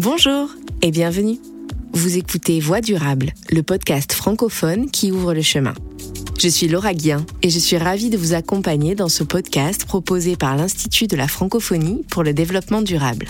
Bonjour 0.00 0.50
et 0.82 0.90
bienvenue. 0.90 1.38
Vous 1.94 2.18
écoutez 2.18 2.60
Voix 2.60 2.82
durable, 2.82 3.32
le 3.50 3.62
podcast 3.62 4.12
francophone 4.12 4.90
qui 4.90 5.10
ouvre 5.10 5.32
le 5.32 5.40
chemin. 5.40 5.72
Je 6.38 6.48
suis 6.48 6.68
Laura 6.68 6.92
Guien 6.92 7.24
et 7.40 7.48
je 7.48 7.58
suis 7.58 7.78
ravie 7.78 8.10
de 8.10 8.18
vous 8.18 8.34
accompagner 8.34 8.94
dans 8.94 9.08
ce 9.08 9.24
podcast 9.24 9.86
proposé 9.86 10.36
par 10.36 10.54
l'Institut 10.54 11.06
de 11.06 11.16
la 11.16 11.28
francophonie 11.28 12.04
pour 12.10 12.24
le 12.24 12.34
développement 12.34 12.82
durable. 12.82 13.28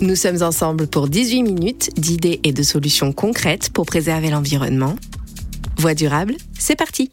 Nous 0.00 0.16
sommes 0.16 0.42
ensemble 0.42 0.86
pour 0.86 1.08
18 1.08 1.42
minutes 1.42 1.90
d'idées 2.00 2.40
et 2.42 2.52
de 2.52 2.62
solutions 2.62 3.12
concrètes 3.12 3.70
pour 3.70 3.84
préserver 3.84 4.30
l'environnement. 4.30 4.96
Voix 5.76 5.94
durable, 5.94 6.36
c'est 6.58 6.76
parti 6.76 7.10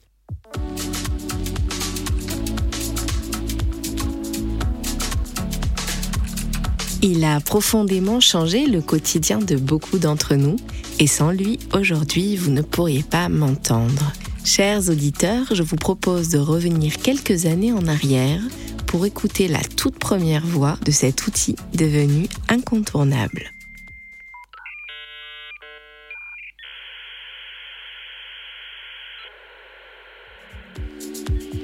Il 7.03 7.23
a 7.23 7.39
profondément 7.39 8.19
changé 8.19 8.65
le 8.65 8.81
quotidien 8.81 9.37
de 9.37 9.55
beaucoup 9.55 9.99
d'entre 9.99 10.35
nous 10.35 10.55
et 10.99 11.05
sans 11.05 11.31
lui, 11.31 11.59
aujourd'hui, 11.73 12.35
vous 12.35 12.49
ne 12.49 12.61
pourriez 12.61 13.03
pas 13.03 13.29
m'entendre. 13.29 14.13
Chers 14.43 14.89
auditeurs, 14.89 15.45
je 15.53 15.61
vous 15.61 15.75
propose 15.75 16.29
de 16.29 16.39
revenir 16.39 16.97
quelques 16.97 17.45
années 17.45 17.73
en 17.73 17.85
arrière 17.87 18.41
pour 18.87 19.05
écouter 19.05 19.47
la 19.47 19.61
toute 19.61 19.99
première 19.99 20.45
voix 20.45 20.77
de 20.85 20.91
cet 20.91 21.27
outil 21.27 21.55
devenu 21.73 22.27
incontournable. 22.49 23.51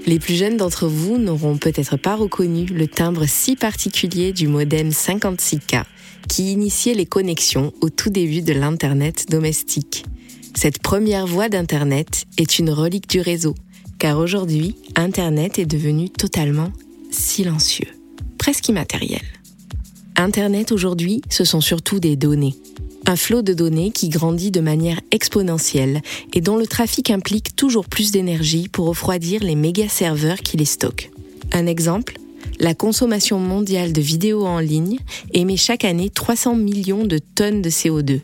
Les 0.06 0.20
plus 0.20 0.36
jeunes 0.36 0.58
d'entre 0.58 0.88
vous 0.88 1.18
n'auront 1.18 1.58
peut-être 1.58 1.96
pas 1.98 2.16
reconnu 2.16 2.66
le 2.66 2.88
timbre 2.88 3.26
si 3.26 3.56
particulier 3.56 4.34
du 4.34 4.48
modem 4.48 4.90
56K 4.90 5.84
qui 6.28 6.52
initiait 6.52 6.94
les 6.94 7.06
connexions 7.06 7.74
au 7.82 7.90
tout 7.90 8.10
début 8.10 8.42
de 8.42 8.54
l'Internet 8.54 9.26
domestique. 9.30 10.06
Cette 10.56 10.82
première 10.82 11.26
voie 11.26 11.50
d'Internet 11.50 12.26
est 12.38 12.60
une 12.60 12.70
relique 12.70 13.10
du 13.10 13.22
réseau, 13.22 13.56
car 13.98 14.20
aujourd'hui, 14.20 14.76
Internet 14.95 15.58
est 15.58 15.66
devenu 15.66 16.10
totalement 16.10 16.72
silencieux, 17.10 17.88
presque 18.38 18.67
immatériel. 18.70 19.23
Internet 20.16 20.72
aujourd'hui, 20.72 21.22
ce 21.30 21.44
sont 21.44 21.62
surtout 21.62 22.00
des 22.00 22.16
données. 22.16 22.56
Un 23.06 23.16
flot 23.16 23.42
de 23.42 23.54
données 23.54 23.92
qui 23.92 24.09
grandit 24.09 24.52
de 24.52 24.62
manière 24.62 25.02
exponentielle 25.12 26.02
et 26.34 26.42
dont 26.42 26.58
le 26.58 26.68
trafic 26.68 27.10
implique 27.10 27.56
toujours 27.56 27.86
plus 27.86 28.12
d'énergie 28.12 28.70
pour 28.70 28.88
refroidir 28.88 29.44
les 29.44 29.56
méga 29.56 29.90
serveurs 29.90 30.40
qui 30.40 30.58
les 30.58 30.66
stockent. 30.66 31.12
Un 31.52 31.68
exemple 31.68 32.18
la 32.60 32.73
consommation 32.73 33.40
mondiale 33.40 33.94
de 33.94 34.02
vidéos 34.02 34.45
en 34.45 34.60
ligne 34.60 35.00
émet 35.34 35.58
chaque 35.58 35.86
année 35.86 36.10
300 36.10 36.56
millions 36.56 37.04
de 37.04 37.18
tonnes 37.18 37.62
de 37.62 37.70
CO2, 37.70 38.22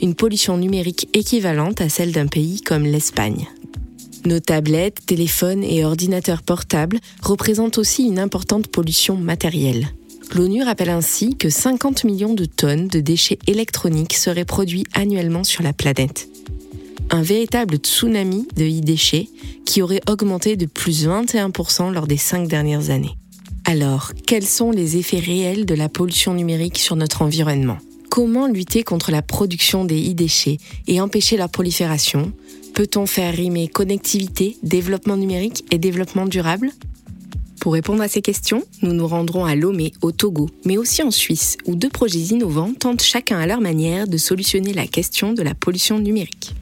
une 0.00 0.14
pollution 0.14 0.56
numérique 0.56 1.08
équivalente 1.12 1.80
à 1.80 1.88
celle 1.88 2.12
d'un 2.12 2.26
pays 2.26 2.60
comme 2.60 2.84
l'Espagne. 2.84 3.46
Nos 4.24 4.40
tablettes, 4.40 5.04
téléphones 5.06 5.62
et 5.62 5.84
ordinateurs 5.84 6.42
portables 6.42 6.98
représentent 7.22 7.78
aussi 7.78 8.04
une 8.04 8.18
importante 8.18 8.68
pollution 8.68 9.16
matérielle. 9.16 9.88
L'ONU 10.34 10.62
rappelle 10.62 10.90
ainsi 10.90 11.36
que 11.36 11.48
50 11.48 12.04
millions 12.04 12.34
de 12.34 12.44
tonnes 12.44 12.88
de 12.88 13.00
déchets 13.00 13.38
électroniques 13.46 14.14
seraient 14.14 14.44
produits 14.44 14.84
annuellement 14.92 15.44
sur 15.44 15.62
la 15.62 15.72
planète. 15.72 16.28
Un 17.10 17.22
véritable 17.22 17.76
tsunami 17.76 18.48
de 18.56 18.64
e-déchets 18.64 19.28
qui 19.64 19.80
aurait 19.80 20.02
augmenté 20.08 20.56
de 20.56 20.66
plus 20.66 21.06
21% 21.06 21.92
lors 21.92 22.06
des 22.06 22.16
cinq 22.16 22.48
dernières 22.48 22.90
années. 22.90 23.16
Alors, 23.64 24.12
quels 24.26 24.46
sont 24.46 24.70
les 24.70 24.96
effets 24.96 25.18
réels 25.18 25.66
de 25.66 25.74
la 25.74 25.88
pollution 25.88 26.34
numérique 26.34 26.78
sur 26.78 26.96
notre 26.96 27.22
environnement? 27.22 27.78
Comment 28.10 28.46
lutter 28.46 28.82
contre 28.82 29.10
la 29.10 29.22
production 29.22 29.84
des 29.84 30.10
e-déchets 30.10 30.58
et 30.86 31.00
empêcher 31.00 31.36
leur 31.36 31.48
prolifération? 31.48 32.32
Peut-on 32.74 33.06
faire 33.06 33.34
rimer 33.34 33.68
connectivité, 33.68 34.56
développement 34.62 35.16
numérique 35.16 35.64
et 35.70 35.78
développement 35.78 36.26
durable? 36.26 36.70
Pour 37.60 37.72
répondre 37.72 38.02
à 38.02 38.08
ces 38.08 38.22
questions, 38.22 38.64
nous 38.82 38.92
nous 38.92 39.06
rendrons 39.06 39.44
à 39.44 39.54
Lomé, 39.54 39.92
au 40.02 40.12
Togo, 40.12 40.48
mais 40.64 40.76
aussi 40.76 41.02
en 41.02 41.10
Suisse, 41.10 41.56
où 41.66 41.74
deux 41.74 41.88
projets 41.88 42.18
innovants 42.18 42.72
tentent 42.78 43.02
chacun 43.02 43.38
à 43.38 43.46
leur 43.46 43.60
manière 43.60 44.06
de 44.06 44.16
solutionner 44.16 44.72
la 44.72 44.86
question 44.86 45.32
de 45.32 45.42
la 45.42 45.54
pollution 45.54 45.98
numérique. 45.98 46.54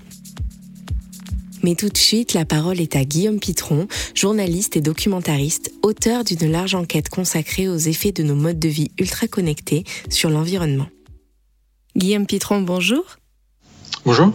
Mais 1.63 1.75
tout 1.75 1.89
de 1.89 1.97
suite, 1.97 2.35
la 2.35 2.45
parole 2.45 2.79
est 2.79 2.95
à 2.95 3.05
Guillaume 3.05 3.41
Pitron, 3.41 3.89
journaliste 4.15 4.77
et 4.77 4.83
documentariste, 4.83 5.73
auteur 5.83 6.23
d'une 6.23 6.51
large 6.51 6.75
enquête 6.75 7.09
consacrée 7.09 7.69
aux 7.69 7.79
effets 7.79 8.13
de 8.13 8.23
nos 8.23 8.35
modes 8.35 8.59
de 8.59 8.69
vie 8.69 8.91
ultra 8.99 9.27
connectés 9.29 9.85
sur 10.11 10.29
l'environnement. 10.29 10.89
Guillaume 11.97 12.27
Pitron, 12.27 12.61
bonjour. 12.61 13.05
Bonjour. 14.05 14.33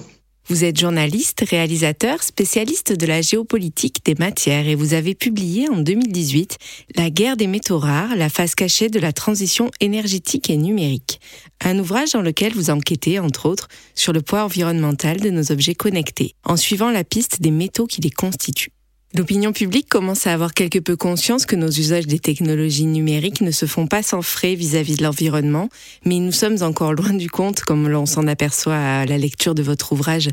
Vous 0.50 0.64
êtes 0.64 0.80
journaliste, 0.80 1.46
réalisateur, 1.48 2.24
spécialiste 2.24 2.92
de 2.92 3.06
la 3.06 3.22
géopolitique 3.22 4.04
des 4.04 4.16
matières 4.16 4.68
et 4.68 4.74
vous 4.74 4.96
avez 4.96 5.14
publié 5.14 5.70
en 5.70 5.78
2018 5.78 6.58
La 6.96 7.12
guerre 7.12 7.38
des 7.38 7.46
métaux 7.46 7.78
rares, 7.78 8.16
la 8.16 8.30
face 8.30 8.56
cachée 8.56 8.90
de 8.90 9.00
la 9.00 9.14
transition 9.14 9.70
énergétique 9.80 10.50
et 10.50 10.58
numérique. 10.58 11.22
Un 11.64 11.78
ouvrage 11.78 12.14
dans 12.14 12.24
lequel 12.24 12.54
vous 12.54 12.72
enquêtez, 12.72 13.20
entre 13.20 13.46
autres, 13.46 13.68
sur 13.94 14.12
le 14.12 14.24
poids 14.24 14.44
environnemental 14.44 15.20
de 15.20 15.30
nos 15.30 15.52
objets 15.52 15.76
connectés, 15.76 16.34
en 16.44 16.58
suivant 16.58 16.90
la 16.90 17.04
piste 17.04 17.44
des 17.44 17.52
métaux 17.52 17.86
qui 17.86 18.02
les 18.02 18.10
constituent. 18.10 18.72
L'opinion 19.16 19.54
publique 19.54 19.90
commence 19.90 20.28
à 20.28 20.34
avoir 20.34 20.54
quelque 20.54 20.78
peu 20.78 20.96
conscience 20.96 21.48
que 21.48 21.56
nos 21.56 21.70
usages 21.70 22.06
des 22.06 22.20
technologies 22.20 22.86
numériques 22.86 23.42
ne 23.42 23.50
se 23.50 23.66
font 23.66 23.88
pas 23.88 24.04
sans 24.04 24.22
frais 24.22 24.54
vis-à-vis 24.54 24.98
de 24.98 25.04
l'environnement, 25.04 25.70
mais 26.06 26.20
nous 26.20 26.32
sommes 26.32 26.62
encore 26.62 26.94
loin 26.94 27.14
du 27.14 27.28
compte, 27.28 27.62
comme 27.62 27.90
l'on 27.90 28.06
s'en 28.06 28.28
aperçoit 28.28 28.78
à 28.78 29.06
la 29.06 29.18
lecture 29.18 29.56
de 29.56 29.64
votre 29.64 29.94
ouvrage. 29.94 30.30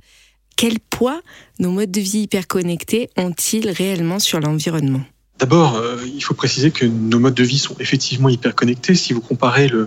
Quel 0.56 0.78
poids 0.78 1.22
nos 1.58 1.70
modes 1.70 1.90
de 1.90 2.00
vie 2.00 2.20
hyperconnectés 2.20 3.08
ont-ils 3.16 3.70
réellement 3.70 4.18
sur 4.18 4.40
l'environnement? 4.40 5.02
D'abord, 5.38 5.76
euh, 5.76 5.98
il 6.06 6.24
faut 6.24 6.32
préciser 6.32 6.70
que 6.70 6.86
nos 6.86 7.18
modes 7.18 7.34
de 7.34 7.42
vie 7.42 7.58
sont 7.58 7.76
effectivement 7.78 8.30
hyper 8.30 8.54
connectés. 8.54 8.94
Si 8.94 9.12
vous 9.12 9.20
comparez 9.20 9.68
le, 9.68 9.86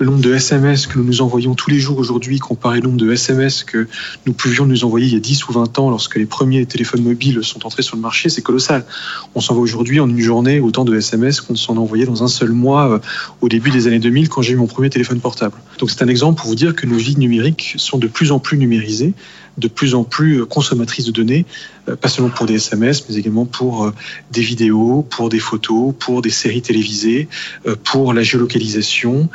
nombre 0.00 0.22
de 0.22 0.32
SMS 0.32 0.86
que 0.86 0.96
nous 0.96 1.04
nous 1.04 1.20
envoyons 1.20 1.54
tous 1.54 1.68
les 1.68 1.78
jours 1.78 1.98
aujourd'hui, 1.98 2.38
comparé 2.38 2.78
au 2.78 2.82
nombre 2.82 2.96
de 2.96 3.12
SMS 3.12 3.64
que 3.64 3.86
nous 4.24 4.32
pouvions 4.32 4.64
nous 4.64 4.84
envoyer 4.84 5.06
il 5.06 5.12
y 5.12 5.16
a 5.16 5.20
10 5.20 5.46
ou 5.48 5.52
20 5.52 5.78
ans 5.78 5.90
lorsque 5.90 6.16
les 6.16 6.24
premiers 6.24 6.64
téléphones 6.64 7.02
mobiles 7.02 7.40
sont 7.42 7.66
entrés 7.66 7.82
sur 7.82 7.96
le 7.96 8.02
marché, 8.02 8.30
c'est 8.30 8.40
colossal. 8.40 8.86
On 9.34 9.42
s'envoie 9.42 9.62
aujourd'hui 9.62 10.00
en 10.00 10.08
une 10.08 10.20
journée 10.20 10.58
autant 10.58 10.86
de 10.86 10.96
SMS 10.96 11.42
qu'on 11.42 11.54
s'en 11.54 11.76
envoyait 11.76 12.06
dans 12.06 12.22
un 12.22 12.28
seul 12.28 12.52
mois 12.52 12.90
euh, 12.90 12.98
au 13.42 13.50
début 13.50 13.70
des 13.70 13.88
années 13.88 13.98
2000 13.98 14.30
quand 14.30 14.40
j'ai 14.40 14.54
eu 14.54 14.56
mon 14.56 14.68
premier 14.68 14.88
téléphone 14.88 15.20
portable. 15.20 15.56
Donc 15.80 15.90
c'est 15.90 16.02
un 16.02 16.08
exemple 16.08 16.40
pour 16.40 16.48
vous 16.48 16.54
dire 16.54 16.74
que 16.74 16.86
nos 16.86 16.96
vies 16.96 17.18
numériques 17.18 17.74
sont 17.76 17.98
de 17.98 18.06
plus 18.06 18.32
en 18.32 18.38
plus 18.38 18.56
numérisées 18.56 19.12
de 19.58 19.68
plus 19.68 19.94
en 19.94 20.04
plus 20.04 20.46
consommatrices 20.46 21.04
de 21.04 21.12
données, 21.12 21.44
euh, 21.88 21.96
pas 21.96 22.08
seulement 22.08 22.30
pour 22.30 22.46
des 22.46 22.54
SMS, 22.54 23.04
mais 23.08 23.16
également 23.16 23.44
pour 23.44 23.84
euh, 23.84 23.94
des 24.30 24.40
vidéos, 24.40 25.06
pour 25.08 25.28
des 25.28 25.38
photos, 25.38 25.94
pour 25.98 26.22
des 26.22 26.30
séries 26.30 26.62
télévisées, 26.62 27.28
euh, 27.66 27.74
pour 27.82 28.12
la 28.12 28.22
géolocalisation, 28.22 29.28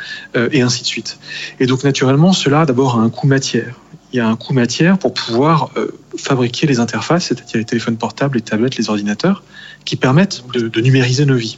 et 0.52 0.62
ainsi 0.62 0.82
de 0.82 0.88
suite. 0.88 1.20
Et 1.60 1.66
donc 1.66 1.84
naturellement, 1.84 2.34
cela 2.34 2.66
d'abord 2.66 3.00
a 3.00 3.02
un 3.02 3.10
coût 3.10 3.28
matière. 3.28 3.80
Il 4.12 4.18
y 4.18 4.20
a 4.20 4.28
un 4.28 4.36
coût 4.36 4.54
matière 4.54 4.98
pour 4.98 5.14
pouvoir 5.14 5.72
fabriquer 6.18 6.68
les 6.68 6.80
interfaces, 6.80 7.26
c'est-à-dire 7.26 7.58
les 7.58 7.66
téléphones 7.66 7.98
portables, 7.98 8.36
les 8.36 8.42
tablettes, 8.42 8.78
les 8.78 8.90
ordinateurs, 8.90 9.44
qui 9.86 9.96
permettent 9.96 10.44
de, 10.54 10.82
numériser 10.82 11.26
nos 11.26 11.36
vies. 11.36 11.58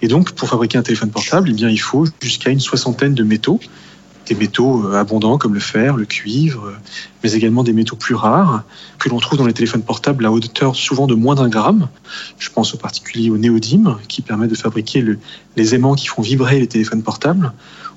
Et 0.00 0.08
donc, 0.08 0.32
pour 0.32 0.48
fabriquer 0.48 0.78
un 0.78 0.82
téléphone 0.82 1.10
portable, 1.10 1.48
eh 1.50 1.54
bien, 1.54 1.68
il 1.68 1.80
faut 1.80 2.06
jusqu'à 2.20 2.50
une 2.50 2.60
soixantaine 2.60 3.14
de 3.14 3.24
métaux 3.24 3.60
des 4.26 4.34
métaux 4.34 4.86
euh, 4.86 5.00
abondants 5.00 5.38
comme 5.38 5.54
le 5.54 5.60
fer, 5.60 5.96
le 5.96 6.04
cuivre, 6.04 6.72
mais 7.22 7.32
également 7.32 7.62
des 7.62 7.72
métaux 7.72 7.96
plus 7.96 8.14
rares 8.14 8.64
que 8.98 9.08
l'on 9.08 9.18
trouve 9.18 9.38
dans 9.38 9.46
les 9.46 9.52
téléphones 9.52 9.82
portables 9.82 10.24
à 10.26 10.32
hauteur 10.32 10.76
souvent 10.76 11.06
de 11.06 11.14
moins 11.14 11.34
d'un 11.34 11.48
gramme. 11.48 11.88
Je 12.38 12.50
pense 12.50 12.74
en 12.74 12.78
particulier 12.78 13.30
au 13.30 13.38
néodyme 13.38 13.96
qui 14.08 14.22
permet 14.22 14.48
de 14.48 14.54
fabriquer 14.54 15.04
les 15.56 15.74
aimants 15.74 15.94
qui 15.94 16.06
font 16.06 16.22
vibrer 16.22 16.60
les 16.60 16.68
téléphones 16.68 17.02
portables 17.02 17.52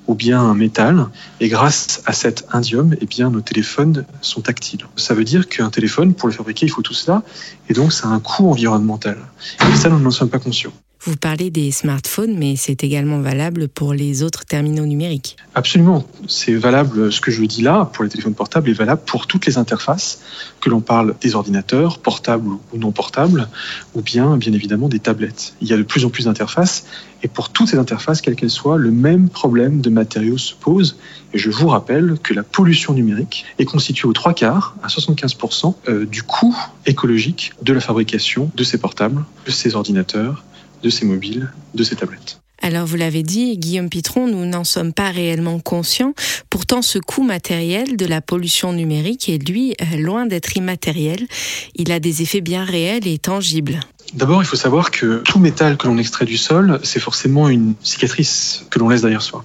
ou 0.07 0.15
bien 0.15 0.39
un 0.39 0.53
métal. 0.53 1.07
Et 1.39 1.47
grâce 1.47 2.01
à 2.05 2.13
cet 2.13 2.45
indium, 2.51 2.95
eh 2.99 3.05
bien, 3.05 3.29
nos 3.29 3.41
téléphones 3.41 4.05
sont 4.21 4.41
tactiles. 4.41 4.85
Ça 4.95 5.13
veut 5.13 5.23
dire 5.23 5.47
qu'un 5.47 5.69
téléphone, 5.69 6.13
pour 6.13 6.27
le 6.27 6.33
fabriquer, 6.33 6.65
il 6.65 6.69
faut 6.69 6.81
tout 6.81 6.93
cela. 6.93 7.23
Et 7.69 7.73
donc, 7.73 7.91
ça 7.91 8.07
a 8.07 8.11
un 8.11 8.19
coût 8.19 8.49
environnemental. 8.49 9.17
Et 9.61 9.75
ça, 9.75 9.89
nous 9.89 9.99
n'en 9.99 10.11
sommes 10.11 10.29
pas 10.29 10.39
conscients. 10.39 10.73
Vous 11.07 11.17
parlez 11.17 11.51
des 11.51 11.69
smartphones, 11.69 12.35
mais 12.35 12.55
c'est 12.55 12.83
également 12.83 13.19
valable 13.19 13.67
pour 13.67 13.93
les 13.93 14.23
autres 14.23 14.43
terminaux 14.43 14.87
numériques. 14.87 15.37
Absolument. 15.53 16.03
C'est 16.27 16.55
valable, 16.55 17.11
ce 17.13 17.21
que 17.21 17.29
je 17.29 17.43
dis 17.43 17.61
là, 17.61 17.91
pour 17.93 18.03
les 18.03 18.09
téléphones 18.09 18.33
portables, 18.33 18.71
est 18.71 18.73
valable 18.73 19.03
pour 19.05 19.27
toutes 19.27 19.45
les 19.45 19.59
interfaces, 19.59 20.21
que 20.61 20.69
l'on 20.71 20.81
parle 20.81 21.13
des 21.21 21.35
ordinateurs, 21.35 21.99
portables 21.99 22.49
ou 22.49 22.77
non 22.79 22.91
portables, 22.91 23.47
ou 23.93 24.01
bien, 24.01 24.35
bien 24.37 24.51
évidemment, 24.51 24.89
des 24.89 24.97
tablettes. 24.97 25.53
Il 25.61 25.67
y 25.67 25.73
a 25.73 25.77
de 25.77 25.83
plus 25.83 26.05
en 26.05 26.09
plus 26.09 26.25
d'interfaces, 26.25 26.85
et 27.21 27.27
pour 27.27 27.49
toutes 27.49 27.67
ces 27.67 27.77
interfaces, 27.77 28.21
quelles 28.21 28.35
qu'elles 28.35 28.49
soient, 28.49 28.79
le 28.79 28.89
même 28.89 29.29
problème 29.29 29.81
de 29.81 29.91
matériaux 29.91 30.39
se 30.39 30.55
pose. 30.55 30.97
Et 31.35 31.37
je 31.37 31.51
vous 31.51 31.67
rappelle 31.67 32.17
que 32.23 32.33
la 32.33 32.41
pollution 32.41 32.93
numérique 32.93 33.45
est 33.59 33.65
constituée 33.65 34.07
aux 34.07 34.13
trois 34.13 34.33
quarts, 34.33 34.75
à 34.81 34.87
75%, 34.87 35.75
euh, 35.87 36.07
du 36.07 36.23
coût 36.23 36.57
écologique 36.87 37.53
de 37.61 37.73
la 37.73 37.79
fabrication 37.79 38.49
de 38.55 38.63
ces 38.63 38.79
portables, 38.79 39.23
de 39.45 39.51
ces 39.51 39.75
ordinateurs, 39.75 40.43
de 40.85 40.91
ces 40.91 41.05
mobiles, 41.05 41.51
de 41.73 41.83
ces 41.83 41.95
tablettes. 41.95 42.39
Alors 42.61 42.85
vous 42.85 42.95
l'avez 42.95 43.23
dit, 43.23 43.57
Guillaume 43.57 43.89
Pitron, 43.89 44.27
nous 44.27 44.45
n'en 44.45 44.63
sommes 44.63 44.93
pas 44.93 45.09
réellement 45.09 45.59
conscients. 45.59 46.13
Pourtant, 46.49 46.81
ce 46.83 46.99
coût 46.99 47.23
matériel 47.23 47.97
de 47.97 48.05
la 48.05 48.21
pollution 48.21 48.71
numérique 48.71 49.27
est, 49.27 49.37
lui, 49.49 49.73
euh, 49.81 49.97
loin 49.97 50.27
d'être 50.27 50.55
immatériel. 50.55 51.27
Il 51.75 51.91
a 51.91 51.99
des 51.99 52.21
effets 52.21 52.41
bien 52.41 52.63
réels 52.63 53.07
et 53.07 53.17
tangibles. 53.17 53.79
D'abord, 54.13 54.43
il 54.43 54.45
faut 54.45 54.55
savoir 54.55 54.91
que 54.91 55.21
tout 55.25 55.39
métal 55.39 55.75
que 55.75 55.87
l'on 55.87 55.97
extrait 55.97 56.25
du 56.25 56.37
sol, 56.37 56.79
c'est 56.83 56.99
forcément 56.99 57.49
une 57.49 57.73
cicatrice 57.81 58.65
que 58.69 58.77
l'on 58.77 58.89
laisse 58.89 59.01
derrière 59.01 59.23
soi. 59.23 59.43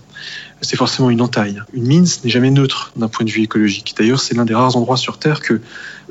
C'est 0.60 0.76
forcément 0.76 1.08
une 1.08 1.22
entaille. 1.22 1.62
Une 1.72 1.87
mine, 1.87 2.06
ce 2.06 2.22
n'est 2.22 2.31
jamais 2.31 2.50
neutre 2.50 2.92
d'un 2.96 3.08
point 3.08 3.25
de 3.25 3.31
vue 3.31 3.42
écologique. 3.42 3.94
D'ailleurs, 3.98 4.20
c'est 4.20 4.34
l'un 4.34 4.44
des 4.44 4.54
rares 4.54 4.76
endroits 4.76 4.98
sur 4.98 5.19
Terre 5.19 5.40
que 5.40 5.62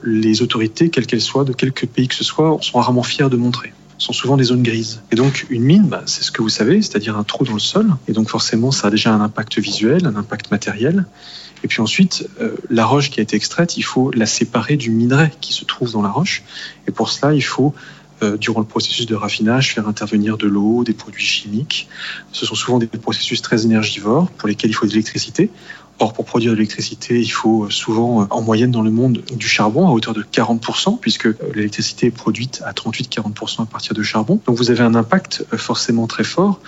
les 0.03 0.41
autorités, 0.41 0.89
quelles 0.89 1.05
qu'elles 1.05 1.21
soient, 1.21 1.43
de 1.43 1.53
quelque 1.53 1.85
pays 1.85 2.07
que 2.07 2.15
ce 2.15 2.23
soit, 2.23 2.57
sont 2.61 2.79
rarement 2.79 3.03
fiers 3.03 3.29
de 3.29 3.37
montrer 3.37 3.71
sont 3.99 4.13
souvent 4.13 4.37
des 4.37 4.45
zones 4.45 4.63
grises. 4.63 5.01
Et 5.11 5.15
donc 5.15 5.45
une 5.49 5.63
mine, 5.63 5.87
bah, 5.87 6.03
c'est 6.07 6.23
ce 6.23 6.31
que 6.31 6.41
vous 6.41 6.49
savez, 6.49 6.81
c'est-à-dire 6.81 7.17
un 7.17 7.23
trou 7.23 7.45
dans 7.45 7.53
le 7.53 7.59
sol. 7.59 7.87
Et 8.07 8.13
donc 8.13 8.29
forcément, 8.29 8.71
ça 8.71 8.87
a 8.87 8.91
déjà 8.91 9.13
un 9.13 9.21
impact 9.21 9.59
visuel, 9.59 10.07
un 10.07 10.15
impact 10.15 10.49
matériel. 10.49 11.05
Et 11.63 11.67
puis 11.67 11.81
ensuite, 11.81 12.27
euh, 12.39 12.55
la 12.69 12.85
roche 12.85 13.11
qui 13.11 13.19
a 13.19 13.23
été 13.23 13.35
extraite, 13.35 13.77
il 13.77 13.83
faut 13.83 14.11
la 14.11 14.25
séparer 14.25 14.77
du 14.77 14.89
minerai 14.89 15.31
qui 15.41 15.53
se 15.53 15.65
trouve 15.65 15.91
dans 15.91 16.01
la 16.01 16.09
roche. 16.09 16.43
Et 16.87 16.91
pour 16.91 17.09
cela, 17.09 17.33
il 17.33 17.41
faut 17.41 17.75
euh, 18.21 18.37
durant 18.37 18.61
le 18.61 18.65
processus 18.65 19.05
de 19.05 19.15
raffinage, 19.15 19.73
faire 19.73 19.87
intervenir 19.87 20.37
de 20.37 20.47
l'eau, 20.47 20.83
des 20.83 20.93
produits 20.93 21.25
chimiques. 21.25 21.89
Ce 22.31 22.45
sont 22.45 22.55
souvent 22.55 22.77
des 22.77 22.87
processus 22.87 23.41
très 23.41 23.65
énergivores 23.65 24.29
pour 24.31 24.47
lesquels 24.47 24.69
il 24.69 24.73
faut 24.73 24.85
de 24.85 24.91
l'électricité. 24.91 25.49
Or, 26.01 26.13
pour 26.13 26.25
produire 26.25 26.51
de 26.51 26.57
l'électricité, 26.57 27.19
il 27.19 27.29
faut 27.29 27.69
souvent, 27.69 28.21
euh, 28.21 28.25
en 28.29 28.41
moyenne 28.41 28.71
dans 28.71 28.81
le 28.81 28.91
monde, 28.91 29.21
du 29.35 29.47
charbon 29.47 29.87
à 29.87 29.91
hauteur 29.91 30.13
de 30.13 30.23
40%, 30.23 30.97
puisque 30.99 31.25
euh, 31.25 31.35
l'électricité 31.53 32.07
est 32.07 32.11
produite 32.11 32.61
à 32.65 32.71
38-40% 32.71 33.63
à 33.63 33.65
partir 33.65 33.93
de 33.93 34.01
charbon. 34.01 34.39
Donc 34.45 34.55
vous 34.55 34.71
avez 34.71 34.81
un 34.81 34.95
impact 34.95 35.45
forcément 35.57 36.07
très 36.07 36.23
fort 36.23 36.61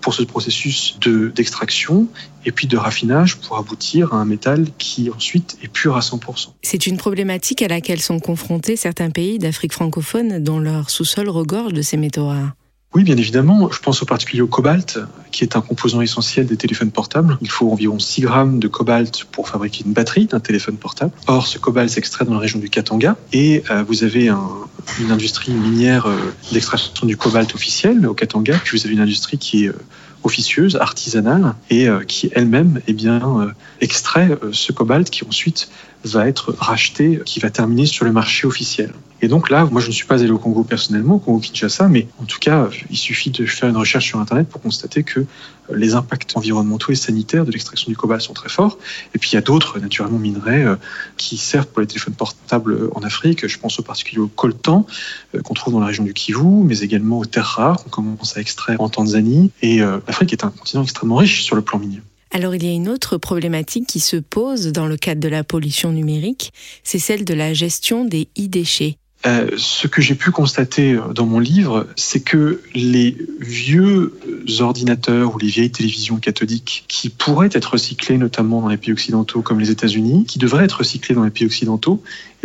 pour 0.00 0.14
ce 0.14 0.22
processus 0.22 1.00
d'extraction 1.00 2.06
et 2.44 2.52
puis 2.52 2.68
de 2.68 2.76
raffinage 2.76 3.38
pour 3.38 3.58
aboutir 3.58 4.14
à 4.14 4.18
un 4.18 4.24
métal 4.24 4.66
qui 4.78 5.10
ensuite 5.10 5.58
est 5.64 5.68
pur 5.68 5.96
à 5.96 6.00
100%. 6.00 6.50
C'est 6.62 6.86
une 6.86 6.96
problématique 6.96 7.60
à 7.62 7.66
laquelle 7.66 8.00
sont 8.00 8.20
confrontés 8.20 8.76
certains 8.76 9.10
pays 9.10 9.40
d'Afrique 9.40 9.72
francophone 9.72 10.44
dont 10.44 10.60
leur 10.60 10.90
sous-sol 10.90 11.28
regorge 11.28 11.72
de 11.72 11.82
ces 11.82 11.96
métaux 11.96 12.28
rares. 12.28 12.52
Oui, 12.94 13.04
bien 13.04 13.16
évidemment. 13.16 13.70
Je 13.70 13.78
pense 13.80 14.02
au 14.02 14.06
particulier 14.06 14.40
au 14.40 14.46
cobalt, 14.46 14.98
qui 15.30 15.44
est 15.44 15.54
un 15.54 15.60
composant 15.60 16.00
essentiel 16.00 16.46
des 16.46 16.56
téléphones 16.56 16.90
portables. 16.90 17.36
Il 17.42 17.50
faut 17.50 17.70
environ 17.70 17.98
6 17.98 18.22
grammes 18.22 18.58
de 18.58 18.68
cobalt 18.68 19.24
pour 19.32 19.48
fabriquer 19.48 19.84
une 19.84 19.92
batterie 19.92 20.26
d'un 20.26 20.40
téléphone 20.40 20.76
portable. 20.76 21.12
Or, 21.26 21.46
ce 21.46 21.58
cobalt 21.58 21.90
s'extrait 21.90 22.24
dans 22.24 22.32
la 22.32 22.40
région 22.40 22.58
du 22.58 22.70
Katanga 22.70 23.16
et 23.32 23.62
euh, 23.70 23.84
vous 23.86 24.02
avez 24.02 24.28
une 24.28 25.10
industrie 25.10 25.52
minière 25.52 26.06
euh, 26.06 26.16
d'extraction 26.52 27.06
du 27.06 27.16
cobalt 27.18 27.54
officielle 27.54 28.06
au 28.06 28.14
Katanga, 28.14 28.58
puis 28.64 28.78
vous 28.78 28.86
avez 28.86 28.94
une 28.94 29.00
industrie 29.00 29.36
qui 29.36 29.64
est 29.64 29.68
euh, 29.68 29.78
officieuse, 30.24 30.76
artisanale, 30.76 31.54
et 31.70 31.86
qui 32.08 32.30
elle-même 32.34 32.80
eh 32.88 32.94
bien, 32.94 33.54
extrait 33.80 34.36
ce 34.50 34.72
cobalt 34.72 35.08
qui 35.08 35.24
ensuite 35.24 35.68
va 36.02 36.26
être 36.26 36.52
racheté, 36.58 37.20
qui 37.24 37.38
va 37.38 37.50
terminer 37.50 37.86
sur 37.86 38.04
le 38.04 38.10
marché 38.10 38.44
officiel. 38.44 38.92
Et 39.26 39.28
donc 39.28 39.50
là, 39.50 39.66
moi 39.72 39.80
je 39.80 39.88
ne 39.88 39.92
suis 39.92 40.06
pas 40.06 40.22
allé 40.22 40.30
au 40.30 40.38
Congo 40.38 40.62
personnellement, 40.62 41.16
au 41.16 41.18
Congo 41.18 41.40
Kinshasa, 41.40 41.88
mais 41.88 42.06
en 42.22 42.26
tout 42.26 42.38
cas, 42.38 42.68
il 42.90 42.96
suffit 42.96 43.30
de 43.30 43.44
faire 43.44 43.68
une 43.68 43.76
recherche 43.76 44.06
sur 44.06 44.20
Internet 44.20 44.48
pour 44.48 44.60
constater 44.60 45.02
que 45.02 45.26
les 45.74 45.96
impacts 45.96 46.36
environnementaux 46.36 46.92
et 46.92 46.94
sanitaires 46.94 47.44
de 47.44 47.50
l'extraction 47.50 47.90
du 47.90 47.96
cobalt 47.96 48.22
sont 48.22 48.34
très 48.34 48.48
forts. 48.48 48.78
Et 49.16 49.18
puis 49.18 49.30
il 49.32 49.34
y 49.34 49.36
a 49.36 49.40
d'autres, 49.40 49.80
naturellement, 49.80 50.20
minerais 50.20 50.64
euh, 50.64 50.76
qui 51.16 51.38
servent 51.38 51.66
pour 51.66 51.80
les 51.80 51.88
téléphones 51.88 52.14
portables 52.14 52.88
en 52.94 53.00
Afrique. 53.00 53.48
Je 53.48 53.58
pense 53.58 53.80
au 53.80 53.82
particulier 53.82 54.20
au 54.20 54.28
coltan 54.28 54.86
euh, 55.34 55.42
qu'on 55.42 55.54
trouve 55.54 55.74
dans 55.74 55.80
la 55.80 55.86
région 55.86 56.04
du 56.04 56.14
Kivu, 56.14 56.62
mais 56.62 56.78
également 56.78 57.18
aux 57.18 57.26
terres 57.26 57.46
rares 57.46 57.82
qu'on 57.82 57.90
commence 57.90 58.36
à 58.36 58.40
extraire 58.40 58.80
en 58.80 58.88
Tanzanie. 58.88 59.50
Et 59.60 59.82
euh, 59.82 59.98
l'Afrique 60.06 60.34
est 60.34 60.44
un 60.44 60.50
continent 60.50 60.84
extrêmement 60.84 61.16
riche 61.16 61.42
sur 61.42 61.56
le 61.56 61.62
plan 61.62 61.80
minier. 61.80 62.00
Alors 62.30 62.54
il 62.54 62.64
y 62.64 62.68
a 62.68 62.72
une 62.72 62.88
autre 62.88 63.16
problématique 63.16 63.88
qui 63.88 63.98
se 63.98 64.18
pose 64.18 64.68
dans 64.68 64.86
le 64.86 64.96
cadre 64.96 65.20
de 65.20 65.28
la 65.28 65.42
pollution 65.42 65.90
numérique, 65.90 66.52
c'est 66.84 67.00
celle 67.00 67.24
de 67.24 67.34
la 67.34 67.54
gestion 67.54 68.04
des 68.04 68.28
e-déchets. 68.38 68.98
Euh, 69.24 69.50
ce 69.56 69.88
que 69.88 70.02
j'ai 70.02 70.14
pu 70.14 70.30
constater 70.30 70.92
euh, 70.92 71.12
dans 71.12 71.26
mon 71.26 71.38
livre, 71.38 71.86
c'est 71.96 72.20
que 72.20 72.60
les 72.74 73.16
vieux 73.40 74.14
ordinateurs 74.60 75.34
ou 75.34 75.38
les 75.38 75.48
vieilles 75.48 75.70
télévisions 75.70 76.18
cathodiques 76.18 76.84
qui 76.86 77.08
pourraient 77.08 77.48
être 77.52 77.72
recyclés 77.72 78.18
notamment 78.18 78.60
dans 78.60 78.68
les 78.68 78.76
pays 78.76 78.92
occidentaux 78.92 79.42
comme 79.42 79.58
les 79.58 79.70
États-Unis, 79.70 80.26
qui 80.26 80.38
devraient 80.38 80.64
être 80.64 80.78
recyclés 80.78 81.14
dans 81.14 81.24
les 81.24 81.30
pays 81.30 81.46
occidentaux, 81.46 82.02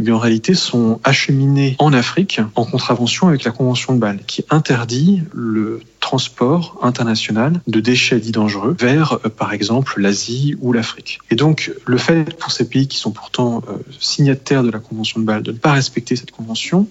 eh 0.08 0.12
en 0.12 0.20
réalité 0.20 0.54
sont 0.54 1.00
acheminés 1.04 1.76
en 1.80 1.94
Afrique 1.94 2.42
en 2.56 2.66
contravention 2.66 3.28
avec 3.28 3.44
la 3.44 3.52
Convention 3.52 3.94
de 3.94 4.00
Bâle 4.00 4.20
qui 4.26 4.46
interdit 4.50 5.22
le 5.34 5.82
transport 6.00 6.78
international 6.82 7.62
de 7.68 7.80
déchets 7.80 8.20
dits 8.20 8.32
dangereux 8.32 8.76
vers, 8.78 9.20
euh, 9.26 9.30
par 9.30 9.54
exemple, 9.54 10.02
l'Asie 10.02 10.56
ou 10.60 10.74
l'Afrique. 10.74 11.20
Et 11.30 11.36
donc, 11.36 11.72
le 11.86 11.98
fait 11.98 12.36
pour 12.38 12.52
ces 12.52 12.68
pays 12.68 12.88
qui 12.88 12.98
sont 12.98 13.12
pourtant 13.12 13.64
euh, 13.70 13.78
signataires 14.00 14.64
de 14.64 14.72
la 14.72 14.80
Convention 14.80 15.22
de 15.22 15.26
Bâle 15.26 15.44
de 15.44 15.52
ne 15.52 15.58
pas 15.58 15.74
respecter 15.74 16.16
cette 16.16 16.32
convention, 16.32 16.88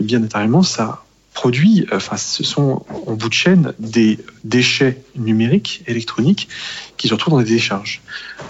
eh 0.00 0.04
bien, 0.04 0.20
naturellement, 0.20 0.62
ça 0.62 1.03
produit, 1.34 1.84
enfin, 1.92 2.16
ce 2.16 2.44
sont 2.44 2.86
en 3.06 3.12
bout 3.12 3.28
de 3.28 3.34
chaîne 3.34 3.74
des 3.80 4.18
déchets 4.44 5.02
numériques, 5.16 5.82
électroniques, 5.86 6.48
qui 6.96 7.08
se 7.08 7.12
retrouvent 7.12 7.34
dans 7.34 7.42
des 7.42 7.50
décharges. 7.50 8.00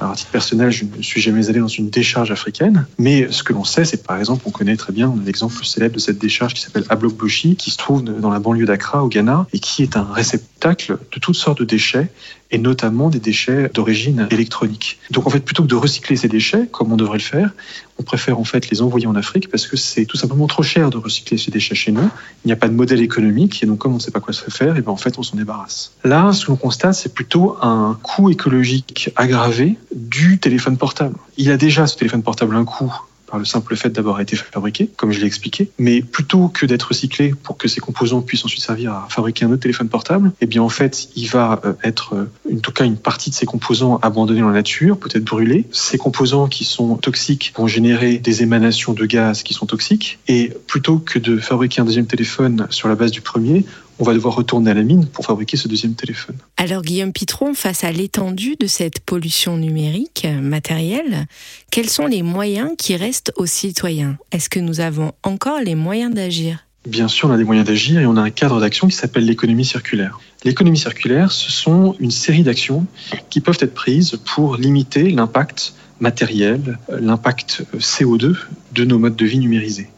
Alors, 0.01 0.13
à 0.13 0.17
titre 0.17 0.31
personnel, 0.31 0.71
je 0.71 0.85
ne 0.85 1.03
suis 1.03 1.21
jamais 1.21 1.49
allé 1.49 1.61
dans 1.61 1.67
une 1.67 1.89
décharge 1.89 2.31
africaine, 2.31 2.87
mais 2.99 3.29
ce 3.31 3.43
que 3.43 3.55
l'on 3.55 3.65
sait, 3.65 3.85
c'est 3.85 4.07
par 4.07 4.19
exemple, 4.19 4.43
on 4.45 4.51
connaît 4.51 4.77
très 4.77 4.93
bien 4.93 5.15
l'exemple 5.25 5.65
célèbre 5.65 5.95
de 5.95 6.01
cette 6.01 6.19
décharge 6.19 6.55
qui 6.55 6.61
s'appelle 6.61 6.85
Ablokboshi, 6.91 7.57
qui 7.57 7.71
se 7.71 7.79
trouve 7.79 8.05
dans 8.05 8.31
la 8.31 8.39
banlieue 8.39 8.67
d'Accra, 8.67 9.03
au 9.03 9.09
Ghana, 9.09 9.47
et 9.53 9.59
qui 9.59 9.83
est 9.83 9.97
un 9.97 10.05
réceptacle 10.05 10.99
de 11.13 11.19
toutes 11.19 11.37
sortes 11.37 11.61
de 11.61 11.65
déchets, 11.65 12.11
et 12.51 12.59
notamment 12.59 13.09
des 13.09 13.19
déchets 13.19 13.71
d'origine 13.73 14.29
électronique. 14.31 14.99
Donc, 15.11 15.27
en 15.27 15.31
fait, 15.31 15.41
plutôt 15.41 15.63
que 15.63 15.69
de 15.69 15.75
recycler 15.75 16.17
ces 16.17 16.29
déchets, 16.29 16.69
comme 16.71 16.93
on 16.93 16.97
devrait 16.97 17.19
le 17.19 17.25
faire, 17.25 17.51
on 17.99 18.03
préfère 18.03 18.39
en 18.39 18.45
fait 18.45 18.71
les 18.71 18.83
envoyer 18.83 19.07
en 19.07 19.15
Afrique 19.15 19.49
parce 19.49 19.67
que 19.67 19.77
c'est 19.77 20.05
tout 20.05 20.17
simplement 20.17 20.47
trop 20.47 20.63
cher 20.63 20.91
de 20.91 20.97
recycler 20.97 21.39
ces 21.39 21.51
déchets 21.51 21.75
chez 21.75 21.93
nous. 21.93 22.09
Il 22.45 22.49
n'y 22.49 22.53
a 22.53 22.57
pas 22.57 22.69
de 22.69 22.74
modèle 22.75 23.01
économique, 23.01 23.63
et 23.63 23.67
donc 23.67 23.79
comme 23.79 23.93
on 23.93 23.97
ne 23.97 24.01
sait 24.01 24.11
pas 24.11 24.21
quoi 24.21 24.33
se 24.33 24.51
faire, 24.51 24.77
et 24.77 24.83
ben 24.83 24.93
en 24.93 24.97
fait, 24.97 25.19
on 25.19 25.23
s'en 25.23 25.37
débarrasse. 25.37 25.93
Là, 26.05 26.33
ce 26.33 26.47
que 26.47 26.51
l'on 26.51 26.57
constate, 26.57 26.95
c'est 26.95 27.15
plutôt 27.15 27.57
un 27.63 27.99
coût 28.03 28.31
écologique 28.31 29.11
aggravé 29.17 29.77
du 29.95 30.39
téléphone 30.39 30.77
portable. 30.77 31.17
Il 31.37 31.51
a 31.51 31.57
déjà 31.57 31.87
ce 31.87 31.97
téléphone 31.97 32.23
portable 32.23 32.57
un 32.57 32.65
coût 32.65 32.93
par 33.27 33.39
le 33.39 33.45
simple 33.45 33.77
fait 33.77 33.91
d'avoir 33.91 34.21
été 34.21 34.37
fabriqué, 34.37 34.89
comme 34.97 35.13
je 35.13 35.21
l'ai 35.21 35.27
expliqué. 35.27 35.71
Mais 35.79 36.03
plutôt 36.03 36.49
que 36.49 36.67
d'être 36.67 36.85
recyclé 36.85 37.35
pour 37.43 37.57
que 37.57 37.69
ces 37.69 37.81
composants 37.81 38.23
puissent 38.23 38.45
ensuite 38.45 38.63
servir 38.63 38.93
à 38.93 39.07
fabriquer 39.11 39.45
un 39.45 39.51
autre 39.51 39.63
téléphone 39.63 39.89
portable, 39.89 40.33
eh 40.41 40.47
bien 40.47 40.63
en 40.63 40.69
fait, 40.69 41.09
il 41.17 41.29
va 41.29 41.61
euh, 41.65 41.73
être, 41.83 42.15
euh, 42.15 42.31
en 42.53 42.59
tout 42.59 42.73
cas, 42.73 42.85
une 42.85 42.97
partie 42.97 43.31
de 43.31 43.35
ces 43.35 43.47
composants 43.47 43.99
abandonnés 44.03 44.41
dans 44.41 44.49
la 44.49 44.55
nature, 44.55 44.99
peut-être 44.99 45.25
brûlés. 45.25 45.65
Ces 45.73 45.99
composants 45.99 46.49
qui 46.49 46.65
sont 46.65 46.97
toxiques 46.97 47.53
vont 47.57 47.67
générer 47.67 48.19
des 48.19 48.43
émanations 48.43 48.93
de 48.93 49.07
gaz 49.07 49.43
qui 49.43 49.55
sont 49.55 49.67
toxiques. 49.67 50.19
Et 50.29 50.53
plutôt 50.67 50.99
que 50.99 51.19
de 51.19 51.39
fabriquer 51.39 51.81
un 51.81 51.85
deuxième 51.85 52.07
téléphone 52.07 52.67
sur 52.71 52.89
la 52.89 52.95
base 52.95 53.11
du 53.11 53.21
premier, 53.21 53.65
on 53.99 54.05
va 54.05 54.15
devoir 54.15 54.35
retourner 54.35 54.71
à 54.71 54.75
la 54.75 54.83
mine 54.83 55.07
pour 55.07 55.25
fabriquer 55.25 55.57
ce 55.57 55.69
deuxième 55.69 55.95
téléphone. 55.95 56.37
Alors 56.57 56.83
Guillaume 56.83 57.13
Pitron, 57.13 57.55
face 57.55 57.85
à 57.85 57.93
l'étendue 57.93 58.57
de 58.59 58.67
cette 58.67 59.01
pollution 59.01 59.57
numérique 59.57 60.27
matérielle, 60.41 61.27
quels 61.71 61.89
sont 61.89 62.07
les 62.07 62.23
moyens 62.23 62.73
qui 62.79 62.97
restent 62.97 63.33
aux 63.37 63.47
citoyens? 63.47 64.17
Est-ce 64.33 64.49
que 64.49 64.61
nous 64.61 64.81
avons 64.81 65.13
encore 65.23 65.61
les 65.61 65.75
moyens 65.75 66.15
d'agir? 66.15 66.65
Bien 66.87 67.09
sûr, 67.09 67.31
on 67.31 67.33
a 67.33 67.39
des 67.39 67.45
moyens 67.45 67.67
d'agir 67.67 68.01
et 68.01 68.07
on 68.07 68.17
a 68.17 68.21
un 68.21 68.31
cadre 68.31 68.61
d'action 68.61 68.89
qui 68.89 68.95
s'appelle 68.95 69.25
l'économie 69.25 69.65
circulaire. 69.65 70.21
L'économie 70.45 70.77
circulaire, 70.77 71.33
ce 71.33 71.51
sont 71.51 71.97
une 71.99 72.11
série 72.11 72.43
d'actions 72.43 72.87
qui 73.31 73.41
peuvent 73.41 73.59
être 73.61 73.73
prises 73.73 74.19
pour 74.25 74.57
limiter 74.57 75.11
l'impact 75.11 75.73
matériel, 76.01 76.79
l'impact 76.91 77.65
CO2 77.79 78.37
de 78.75 78.85
nos 78.85 78.99
modes 78.99 79.17
de 79.17 79.25
vie 79.25 79.39
numérisés. 79.39 79.89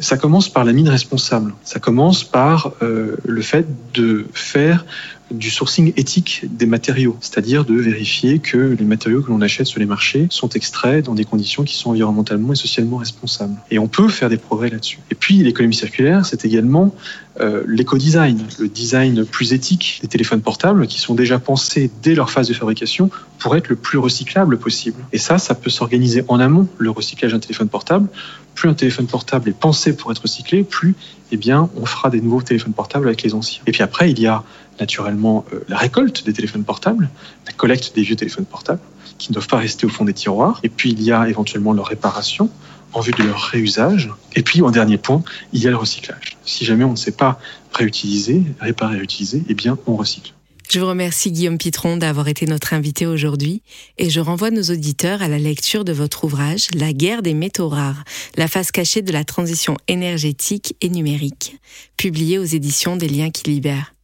Ça 0.00 0.16
commence 0.16 0.48
par 0.48 0.64
la 0.64 0.72
mine 0.72 0.88
responsable. 0.88 1.54
Ça 1.62 1.78
commence 1.78 2.24
par 2.24 2.72
euh, 2.82 3.16
le 3.24 3.42
fait 3.42 3.66
de 3.94 4.26
faire 4.32 4.84
du 5.30 5.50
sourcing 5.50 5.92
éthique 5.96 6.44
des 6.50 6.66
matériaux, 6.66 7.16
c'est-à-dire 7.20 7.64
de 7.64 7.74
vérifier 7.74 8.40
que 8.40 8.76
les 8.78 8.84
matériaux 8.84 9.22
que 9.22 9.30
l'on 9.30 9.40
achète 9.40 9.66
sur 9.66 9.80
les 9.80 9.86
marchés 9.86 10.26
sont 10.30 10.50
extraits 10.50 11.04
dans 11.04 11.14
des 11.14 11.24
conditions 11.24 11.64
qui 11.64 11.74
sont 11.74 11.90
environnementalement 11.90 12.52
et 12.52 12.56
socialement 12.56 12.98
responsables. 12.98 13.56
Et 13.70 13.78
on 13.78 13.88
peut 13.88 14.08
faire 14.08 14.28
des 14.28 14.36
progrès 14.36 14.68
là-dessus. 14.68 14.98
Et 15.10 15.14
puis 15.14 15.36
l'économie 15.36 15.74
circulaire, 15.74 16.26
c'est 16.26 16.44
également 16.44 16.94
euh, 17.40 17.64
l'éco-design, 17.66 18.44
le 18.58 18.68
design 18.68 19.24
plus 19.24 19.52
éthique 19.52 19.98
des 20.02 20.08
téléphones 20.08 20.42
portables 20.42 20.86
qui 20.86 21.00
sont 21.00 21.14
déjà 21.14 21.38
pensés 21.38 21.90
dès 22.02 22.14
leur 22.14 22.30
phase 22.30 22.48
de 22.48 22.54
fabrication 22.54 23.10
pour 23.38 23.56
être 23.56 23.68
le 23.68 23.76
plus 23.76 23.98
recyclable 23.98 24.58
possible. 24.58 25.02
Et 25.12 25.18
ça, 25.18 25.38
ça 25.38 25.54
peut 25.54 25.70
s'organiser 25.70 26.22
en 26.28 26.38
amont, 26.38 26.68
le 26.78 26.90
recyclage 26.90 27.32
d'un 27.32 27.40
téléphone 27.40 27.68
portable. 27.68 28.08
Plus 28.54 28.68
un 28.68 28.74
téléphone 28.74 29.06
portable 29.06 29.48
est 29.48 29.58
pensé 29.58 29.96
pour 29.96 30.12
être 30.12 30.22
recyclé, 30.22 30.62
plus 30.62 30.94
eh 31.32 31.36
bien, 31.36 31.68
on 31.76 31.86
fera 31.86 32.10
des 32.10 32.20
nouveaux 32.20 32.42
téléphones 32.42 32.72
portables 32.72 33.06
avec 33.06 33.22
les 33.22 33.34
anciens. 33.34 33.62
Et 33.66 33.72
puis 33.72 33.82
après, 33.82 34.10
il 34.10 34.20
y 34.20 34.26
a 34.26 34.44
naturellement 34.78 35.44
euh, 35.52 35.60
la 35.68 35.76
récolte 35.76 36.24
des 36.24 36.32
téléphones 36.32 36.64
portables, 36.64 37.10
la 37.46 37.52
collecte 37.52 37.94
des 37.94 38.02
vieux 38.02 38.16
téléphones 38.16 38.44
portables 38.44 38.80
qui 39.18 39.30
ne 39.30 39.34
doivent 39.34 39.48
pas 39.48 39.58
rester 39.58 39.86
au 39.86 39.88
fond 39.88 40.04
des 40.04 40.12
tiroirs. 40.12 40.60
Et 40.62 40.68
puis 40.68 40.90
il 40.92 41.02
y 41.02 41.12
a 41.12 41.28
éventuellement 41.28 41.72
leur 41.72 41.86
réparation 41.86 42.50
en 42.92 43.00
vue 43.00 43.12
de 43.12 43.22
leur 43.22 43.40
réusage. 43.40 44.10
Et 44.34 44.42
puis 44.42 44.62
en 44.62 44.70
dernier 44.70 44.98
point, 44.98 45.22
il 45.52 45.62
y 45.62 45.66
a 45.66 45.70
le 45.70 45.76
recyclage. 45.76 46.36
Si 46.44 46.64
jamais 46.64 46.84
on 46.84 46.92
ne 46.92 46.96
sait 46.96 47.12
pas 47.12 47.38
réutiliser, 47.72 48.42
réparer, 48.60 48.98
réutiliser, 48.98 49.42
eh 49.48 49.54
bien 49.54 49.78
on 49.86 49.96
recycle. 49.96 50.32
Je 50.68 50.80
vous 50.80 50.86
remercie 50.86 51.30
Guillaume 51.30 51.58
Pitron 51.58 51.96
d'avoir 51.96 52.28
été 52.28 52.46
notre 52.46 52.72
invité 52.72 53.06
aujourd'hui 53.06 53.62
et 53.98 54.10
je 54.10 54.20
renvoie 54.20 54.50
nos 54.50 54.62
auditeurs 54.62 55.22
à 55.22 55.28
la 55.28 55.38
lecture 55.38 55.84
de 55.84 55.92
votre 55.92 56.24
ouvrage 56.24 56.68
La 56.74 56.92
guerre 56.92 57.22
des 57.22 57.34
métaux 57.34 57.68
rares, 57.68 58.02
la 58.36 58.48
face 58.48 58.72
cachée 58.72 59.02
de 59.02 59.12
la 59.12 59.24
transition 59.24 59.76
énergétique 59.88 60.74
et 60.80 60.88
numérique, 60.88 61.58
publié 61.96 62.38
aux 62.38 62.44
éditions 62.44 62.96
des 62.96 63.08
liens 63.08 63.30
qui 63.30 63.50
libèrent. 63.50 63.94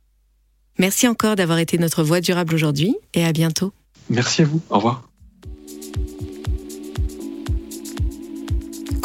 Merci 0.78 1.08
encore 1.08 1.36
d'avoir 1.36 1.58
été 1.58 1.76
notre 1.78 2.02
voix 2.02 2.20
durable 2.20 2.54
aujourd'hui 2.54 2.94
et 3.14 3.24
à 3.24 3.32
bientôt. 3.32 3.72
Merci 4.08 4.42
à 4.42 4.44
vous. 4.44 4.60
Au 4.70 4.76
revoir. 4.76 5.09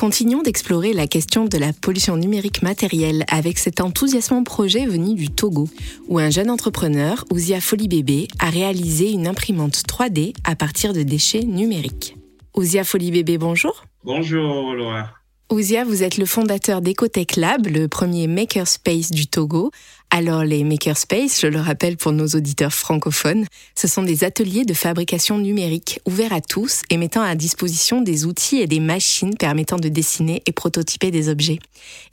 Continuons 0.05 0.43
d'explorer 0.43 0.93
la 0.93 1.07
question 1.07 1.45
de 1.45 1.57
la 1.57 1.73
pollution 1.73 2.15
numérique 2.15 2.61
matérielle 2.61 3.25
avec 3.27 3.57
cet 3.57 3.81
enthousiasmant 3.81 4.43
projet 4.43 4.85
venu 4.85 5.15
du 5.15 5.29
Togo, 5.29 5.67
où 6.07 6.19
un 6.19 6.29
jeune 6.29 6.51
entrepreneur, 6.51 7.25
Ouzia 7.31 7.57
Bébé, 7.89 8.27
a 8.37 8.51
réalisé 8.51 9.09
une 9.09 9.25
imprimante 9.25 9.81
3D 9.89 10.35
à 10.43 10.55
partir 10.55 10.93
de 10.93 11.01
déchets 11.01 11.41
numériques. 11.41 12.15
Ouzia 12.55 12.83
Bébé, 12.83 13.39
bonjour. 13.39 13.83
Bonjour 14.03 14.75
Laura. 14.75 15.09
Ouzia, 15.51 15.83
vous 15.83 16.03
êtes 16.03 16.17
le 16.17 16.27
fondateur 16.27 16.81
d'Ecotech 16.81 17.35
Lab, 17.35 17.65
le 17.65 17.87
premier 17.87 18.27
makerspace 18.27 19.09
du 19.09 19.25
Togo. 19.25 19.71
Alors 20.11 20.43
les 20.43 20.63
makerspaces, 20.63 21.41
je 21.41 21.47
le 21.47 21.59
rappelle 21.59 21.97
pour 21.97 22.13
nos 22.13 22.27
auditeurs 22.27 22.73
francophones, 22.73 23.45
ce 23.75 23.87
sont 23.87 24.03
des 24.03 24.23
ateliers 24.23 24.63
de 24.63 24.73
fabrication 24.73 25.37
numérique 25.37 25.99
ouverts 26.05 26.31
à 26.31 26.41
tous 26.41 26.83
et 26.89 26.97
mettant 26.97 27.21
à 27.21 27.35
disposition 27.35 28.01
des 28.01 28.25
outils 28.25 28.61
et 28.61 28.67
des 28.67 28.79
machines 28.79 29.35
permettant 29.35 29.77
de 29.77 29.89
dessiner 29.89 30.41
et 30.45 30.51
prototyper 30.53 31.11
des 31.11 31.27
objets. 31.27 31.59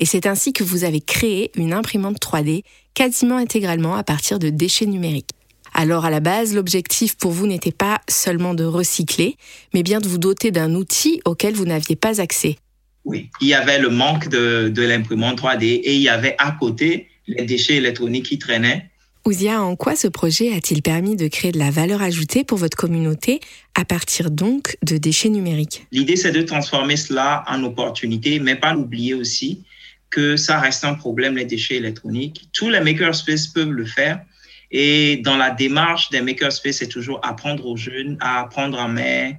Et 0.01 0.05
c'est 0.05 0.27
ainsi 0.27 0.53
que 0.53 0.65
vous 0.65 0.85
avez 0.85 1.01
créé 1.01 1.53
une 1.55 1.73
imprimante 1.73 2.19
3D 2.21 2.65
quasiment 2.95 3.37
intégralement 3.37 3.95
à 3.95 4.03
partir 4.03 4.39
de 4.39 4.51
déchets 4.51 4.87
numériques. 4.87 5.31
Alors 5.75 6.05
à 6.05 6.11
la 6.11 6.21
base, 6.21 6.55
l'objectif 6.55 7.17
pour 7.17 7.31
vous 7.31 7.47
n'était 7.47 7.73
pas 7.73 8.01
seulement 8.09 8.55
de 8.55 8.65
recycler, 8.65 9.37
mais 9.75 9.83
bien 9.83 10.01
de 10.01 10.09
vous 10.09 10.19
doter 10.19 10.51
d'un 10.51 10.75
outil 10.75 11.21
auquel 11.25 11.55
vous 11.55 11.65
n'aviez 11.67 11.97
pas 11.97 12.21
accès. 12.21 12.57
Oui, 13.05 13.31
il 13.41 13.49
y 13.49 13.55
avait 13.55 13.79
le 13.79 13.89
manque 13.89 14.29
de, 14.29 14.69
de 14.69 14.83
l'imprimante 14.83 15.41
3D 15.41 15.65
et 15.65 15.95
il 15.95 16.03
y 16.03 16.09
avait 16.09 16.37
à 16.39 16.53
côté 16.53 17.09
les 17.27 17.45
déchets 17.45 17.77
électroniques 17.77 18.27
qui 18.27 18.39
traînaient. 18.39 18.89
Ouzia, 19.25 19.63
en 19.63 19.77
quoi 19.77 19.95
ce 19.95 20.09
projet 20.09 20.53
a-t-il 20.53 20.83
permis 20.83 21.15
de 21.15 21.29
créer 21.29 21.53
de 21.53 21.59
la 21.59 21.71
valeur 21.71 22.03
ajoutée 22.03 22.43
pour 22.43 22.59
votre 22.59 22.77
communauté 22.77 23.39
à 23.77 23.85
partir 23.85 24.33
donc 24.33 24.77
de 24.83 24.97
déchets 24.97 25.29
numériques? 25.29 25.87
L'idée, 25.93 26.17
c'est 26.17 26.33
de 26.33 26.43
transformer 26.43 26.97
cela 26.97 27.45
en 27.47 27.63
opportunité, 27.63 28.41
mais 28.41 28.57
pas 28.57 28.75
oublier 28.75 29.15
aussi 29.15 29.63
que 30.11 30.37
ça 30.37 30.59
reste 30.59 30.85
un 30.85 30.95
problème, 30.95 31.37
les 31.37 31.45
déchets 31.45 31.77
électroniques. 31.77 32.49
Tous 32.53 32.69
les 32.69 32.81
makerspaces 32.81 33.47
peuvent 33.47 33.71
le 33.71 33.87
faire. 33.87 34.21
Et 34.73 35.19
dans 35.19 35.37
la 35.37 35.51
démarche 35.51 36.11
des 36.11 36.21
makerspaces, 36.21 36.79
c'est 36.79 36.89
toujours 36.89 37.21
apprendre 37.23 37.67
aux 37.67 37.77
jeunes 37.77 38.17
à 38.21 38.41
apprendre 38.41 38.79
en 38.79 38.89
main, 38.89 39.33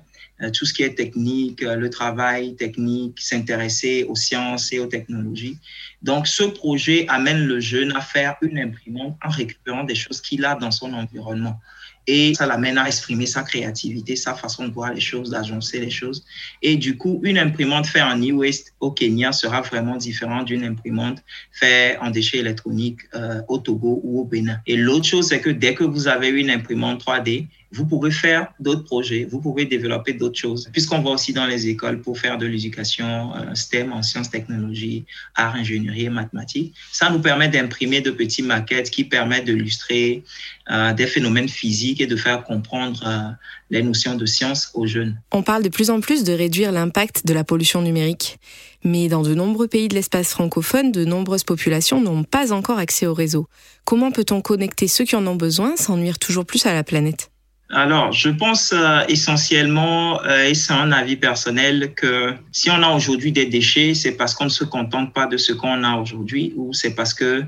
tout 0.52 0.66
ce 0.66 0.74
qui 0.74 0.84
est 0.84 0.96
technique, 0.96 1.64
euh, 1.64 1.76
le 1.76 1.90
travail 1.90 2.56
technique, 2.56 3.20
s'intéresser 3.22 4.04
aux 4.04 4.16
sciences 4.16 4.74
et 4.74 4.80
aux 4.80 4.88
technologies. 4.88 5.58
Donc, 6.02 6.28
ce 6.28 6.44
projet 6.44 7.06
amène 7.08 7.46
le 7.46 7.60
jeune 7.60 7.96
à 7.96 8.02
faire 8.02 8.36
une 8.42 8.58
imprimante 8.58 9.18
en 9.24 9.30
récupérant 9.30 9.84
des 9.84 9.96
choses 9.96 10.22
qu'il 10.22 10.44
a 10.46 10.56
dans 10.56 10.72
son 10.72 10.94
environnement. 10.94 11.60
Et 12.06 12.34
ça 12.34 12.46
l'amène 12.46 12.78
à 12.78 12.88
exprimer 12.88 13.26
sa 13.26 13.44
créativité, 13.44 14.18
sa 14.18 14.34
façon 14.34 14.68
de 14.68 14.74
voir 14.74 14.94
les 14.94 15.00
choses, 15.00 15.30
d'agencer 15.30 15.80
les 15.80 15.90
choses. 15.90 16.26
Et 16.62 16.76
du 16.76 16.98
coup, 16.98 17.22
une 17.24 17.38
imprimante 17.38 17.88
faite 17.88 18.04
en 18.04 18.20
e-waste 18.20 18.74
au 18.82 18.92
Kenya 18.92 19.32
sera 19.32 19.62
vraiment 19.62 19.96
différente 19.96 20.46
d'une 20.46 20.66
imprimante 20.66 21.24
faite 21.52 21.98
en 22.02 22.10
déchets 22.10 22.40
électroniques 22.40 23.00
euh, 23.16 23.42
au 23.48 23.58
Togo 23.58 24.02
ou 24.04 24.20
au 24.20 24.26
Bénin. 24.26 24.60
Et 24.68 24.76
l'autre 24.76 25.06
chose, 25.06 25.30
c'est 25.30 25.40
que 25.40 25.50
dès 25.50 25.76
que 25.76 25.86
vous 25.86 26.10
avez 26.10 26.28
une 26.28 26.50
imprimante 26.50 27.06
3D, 27.06 27.48
vous 27.74 27.86
pouvez 27.86 28.12
faire 28.12 28.54
d'autres 28.60 28.84
projets, 28.84 29.26
vous 29.30 29.42
pouvez 29.42 29.66
développer 29.66 30.14
d'autres 30.14 30.38
choses, 30.38 30.70
puisqu'on 30.72 31.02
va 31.02 31.10
aussi 31.12 31.34
dans 31.34 31.48
les 31.48 31.68
écoles 31.68 32.02
pour 32.02 32.20
faire 32.20 32.38
de 32.38 32.46
l'éducation 32.46 33.36
euh, 33.36 33.56
STEM 33.56 33.92
en 33.92 34.04
sciences, 34.04 34.30
technologies, 34.30 35.06
arts, 35.36 35.56
ingénierie 35.56 36.06
et 36.06 36.10
mathématiques. 36.10 36.76
Ça 36.92 37.10
nous 37.10 37.20
permet 37.20 37.50
d'imprimer 37.50 38.02
de 38.02 38.12
petites 38.12 38.46
maquettes 38.46 38.92
qui 38.92 39.04
permettent 39.04 39.46
d'illustrer 39.46 40.24
euh, 40.70 40.94
des 40.94 41.08
phénomènes 41.08 41.50
physiques 41.50 42.00
et 42.00 42.08
de 42.08 42.16
faire 42.16 42.44
comprendre 42.44 43.04
euh, 43.06 43.32
les 43.72 43.82
notions 43.82 44.16
de 44.16 44.26
science 44.28 44.70
aux 44.76 44.86
jeunes. 44.86 45.20
On 45.32 45.42
parle 45.42 45.64
de 45.64 45.70
plus 45.70 45.90
en 45.90 46.00
plus 46.00 46.24
de 46.24 46.34
réduire 46.34 46.72
l'impact 46.72 47.26
de 47.26 47.34
la 47.34 47.44
pollution 47.44 47.82
numérique. 47.82 48.38
Mais 48.86 49.08
dans 49.08 49.24
de 49.24 49.34
nombreux 49.34 49.68
pays 49.68 49.88
de 49.88 49.96
l'espace 49.96 50.30
francophone, 50.30 50.92
de 50.92 51.06
nombreuses 51.06 51.46
populations 51.46 52.02
n'ont 52.02 52.24
pas 52.24 52.52
encore 52.52 52.78
accès 52.78 53.08
au 53.08 53.14
réseau. 53.14 53.48
Comment 53.84 54.12
peut-on 54.12 54.42
connecter 54.42 54.88
ceux 54.88 55.06
qui 55.06 55.16
en 55.16 55.26
ont 55.26 55.36
besoin 55.36 55.76
sans 55.76 55.98
nuire 55.98 56.20
toujours 56.20 56.46
plus 56.46 56.66
à 56.66 56.74
la 56.74 56.84
planète? 56.84 57.33
Alors, 57.76 58.12
je 58.12 58.30
pense 58.30 58.72
euh, 58.72 59.02
essentiellement, 59.08 60.22
euh, 60.24 60.46
et 60.46 60.54
c'est 60.54 60.74
un 60.74 60.92
avis 60.92 61.16
personnel, 61.16 61.94
que 61.96 62.36
si 62.52 62.70
on 62.70 62.84
a 62.84 62.90
aujourd'hui 62.90 63.32
des 63.32 63.48
déchets, 63.48 63.96
c'est 63.96 64.12
parce 64.12 64.36
qu'on 64.36 64.46
ne 64.46 64.50
se 64.50 64.64
contente 64.64 65.12
pas 65.12 65.26
de 65.26 65.38
ce 65.38 65.54
qu'on 65.54 65.84
a 65.84 65.98
aujourd'hui, 65.98 66.54
ou 66.56 66.72
c'est 66.74 66.94
parce 66.94 67.14
que 67.14 67.44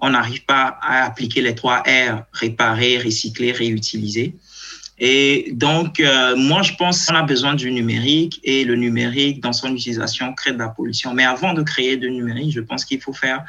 on 0.00 0.10
n'arrive 0.10 0.44
pas 0.44 0.78
à 0.82 1.04
appliquer 1.04 1.42
les 1.42 1.54
trois 1.54 1.78
R 1.78 2.24
réparer, 2.32 2.98
recycler, 2.98 3.52
réutiliser. 3.52 4.34
Et 5.00 5.50
donc, 5.52 6.00
euh, 6.00 6.34
moi, 6.34 6.62
je 6.62 6.72
pense 6.74 7.06
qu'on 7.06 7.14
a 7.14 7.22
besoin 7.22 7.54
du 7.54 7.70
numérique 7.70 8.40
et 8.42 8.64
le 8.64 8.74
numérique, 8.74 9.40
dans 9.40 9.52
son 9.52 9.72
utilisation, 9.74 10.34
crée 10.34 10.52
de 10.52 10.58
la 10.58 10.68
pollution. 10.68 11.14
Mais 11.14 11.24
avant 11.24 11.54
de 11.54 11.62
créer 11.62 11.96
du 11.96 12.10
numérique, 12.10 12.52
je 12.52 12.60
pense 12.60 12.84
qu'il 12.84 13.00
faut 13.00 13.12
faire 13.12 13.44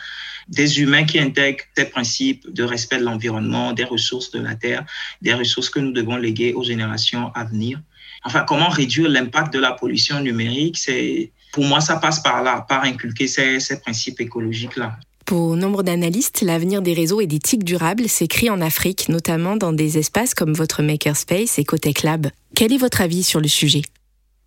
des 0.47 0.79
humains 0.79 1.05
qui 1.05 1.19
intègrent 1.19 1.63
ces 1.75 1.85
principes 1.85 2.51
de 2.53 2.63
respect 2.63 2.99
de 2.99 3.03
l'environnement, 3.03 3.73
des 3.73 3.83
ressources 3.83 4.31
de 4.31 4.39
la 4.39 4.55
Terre, 4.55 4.85
des 5.21 5.33
ressources 5.33 5.69
que 5.69 5.79
nous 5.79 5.91
devons 5.91 6.17
léguer 6.17 6.53
aux 6.53 6.63
générations 6.63 7.31
à 7.33 7.45
venir. 7.45 7.79
Enfin, 8.23 8.45
comment 8.47 8.69
réduire 8.69 9.09
l'impact 9.09 9.53
de 9.53 9.59
la 9.59 9.71
pollution 9.71 10.19
numérique 10.19 10.77
C'est 10.77 11.31
Pour 11.51 11.63
moi, 11.63 11.81
ça 11.81 11.97
passe 11.97 12.19
par 12.19 12.43
là, 12.43 12.65
par 12.67 12.83
inculquer 12.83 13.27
ces, 13.27 13.59
ces 13.59 13.79
principes 13.79 14.19
écologiques-là. 14.21 14.99
Pour 15.29 15.55
nombre 15.55 15.83
d'analystes, 15.83 16.41
l'avenir 16.41 16.81
des 16.81 16.95
réseaux 16.95 17.21
et 17.21 17.27
des 17.27 17.37
tics 17.37 17.63
durables 17.63 18.09
s'écrit 18.09 18.49
en 18.49 18.61
Afrique, 18.61 19.09
notamment 19.09 19.57
dans 19.57 19.71
des 19.71 19.99
espaces 19.99 20.33
comme 20.33 20.53
votre 20.53 20.81
Makerspace 20.81 21.59
et 21.59 21.63
Cotech 21.65 22.01
Lab. 22.01 22.31
Quel 22.55 22.73
est 22.73 22.79
votre 22.79 23.01
avis 23.01 23.21
sur 23.21 23.39
le 23.39 23.47
sujet? 23.47 23.83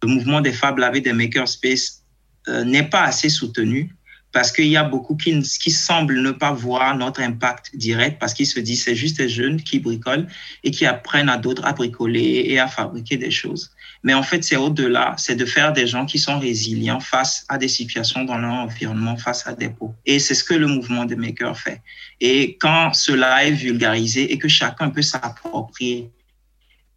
Le 0.02 0.08
mouvement 0.08 0.40
des 0.40 0.50
Fab 0.50 0.78
Lab 0.78 0.96
et 0.96 1.00
des 1.00 1.12
Makerspace 1.12 2.02
euh, 2.48 2.64
n'est 2.64 2.82
pas 2.82 3.02
assez 3.02 3.28
soutenu 3.28 3.94
parce 4.32 4.50
qu'il 4.50 4.66
y 4.66 4.76
a 4.76 4.82
beaucoup 4.82 5.14
qui, 5.14 5.40
qui 5.40 5.70
semblent 5.70 6.20
ne 6.20 6.32
pas 6.32 6.52
voir 6.52 6.96
notre 6.96 7.20
impact 7.20 7.76
direct 7.76 8.18
parce 8.18 8.34
qu'ils 8.34 8.48
se 8.48 8.58
disent 8.58 8.82
c'est 8.82 8.96
juste 8.96 9.18
des 9.18 9.28
jeunes 9.28 9.62
qui 9.62 9.78
bricolent 9.78 10.26
et 10.64 10.72
qui 10.72 10.84
apprennent 10.84 11.28
à 11.28 11.36
d'autres 11.36 11.64
à 11.64 11.74
bricoler 11.74 12.46
et 12.48 12.58
à 12.58 12.66
fabriquer 12.66 13.16
des 13.16 13.30
choses. 13.30 13.70
Mais 14.02 14.14
en 14.14 14.22
fait, 14.22 14.42
c'est 14.42 14.56
au-delà, 14.56 15.14
c'est 15.16 15.36
de 15.36 15.44
faire 15.44 15.72
des 15.72 15.86
gens 15.86 16.06
qui 16.06 16.18
sont 16.18 16.38
résilients 16.38 17.00
face 17.00 17.44
à 17.48 17.56
des 17.56 17.68
situations 17.68 18.24
dans 18.24 18.38
leur 18.38 18.52
environnement, 18.52 19.16
face 19.16 19.46
à 19.46 19.54
des 19.54 19.68
pots. 19.68 19.94
Et 20.06 20.18
c'est 20.18 20.34
ce 20.34 20.42
que 20.42 20.54
le 20.54 20.66
mouvement 20.66 21.04
des 21.04 21.16
makers 21.16 21.56
fait. 21.56 21.80
Et 22.20 22.56
quand 22.60 22.92
cela 22.94 23.44
est 23.44 23.52
vulgarisé 23.52 24.32
et 24.32 24.38
que 24.38 24.48
chacun 24.48 24.90
peut 24.90 25.02
s'approprier 25.02 26.10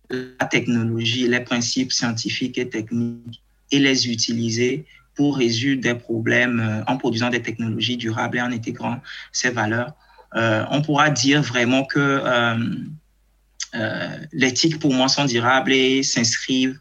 la 0.09 0.45
technologie, 0.45 1.27
les 1.27 1.41
principes 1.41 1.91
scientifiques 1.91 2.57
et 2.57 2.69
techniques 2.69 3.41
et 3.71 3.79
les 3.79 4.09
utiliser, 4.09 4.85
pour 5.15 5.37
résoudre 5.37 5.81
des 5.81 5.95
problèmes 5.95 6.59
euh, 6.59 6.83
en 6.91 6.97
produisant 6.97 7.29
des 7.29 7.41
technologies 7.41 7.97
durables 7.97 8.37
et 8.37 8.41
en 8.41 8.51
intégrant 8.51 8.99
ces 9.31 9.49
valeurs. 9.49 9.93
Euh, 10.35 10.65
on 10.69 10.81
pourra 10.81 11.09
dire 11.09 11.41
vraiment 11.41 11.85
que 11.85 11.99
euh, 11.99 12.57
euh, 13.75 14.17
l'éthique 14.31 14.79
pour 14.79 14.93
moi 14.93 15.07
sont 15.07 15.25
durables 15.25 15.73
et 15.73 16.03
s'inscrivent 16.03 16.77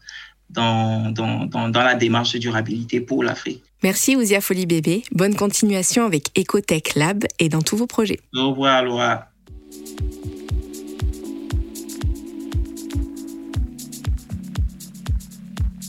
dans, 0.49 1.11
dans, 1.11 1.45
dans, 1.45 1.69
dans, 1.69 1.83
la 1.83 1.95
démarche 1.95 2.33
de 2.33 2.39
durabilité 2.39 3.01
pour 3.01 3.23
l'Afrique. 3.23 3.63
Merci 3.83 4.15
Ouzia 4.15 4.41
Folie 4.41 4.65
Bébé. 4.65 5.03
Bonne 5.11 5.35
continuation 5.35 6.05
avec 6.05 6.37
Ecotech 6.37 6.95
Lab 6.95 7.25
et 7.39 7.49
dans 7.49 7.61
tous 7.61 7.77
vos 7.77 7.87
projets. 7.87 8.19
Au 8.33 8.49
revoir 8.51 8.83
Laura. 8.83 9.29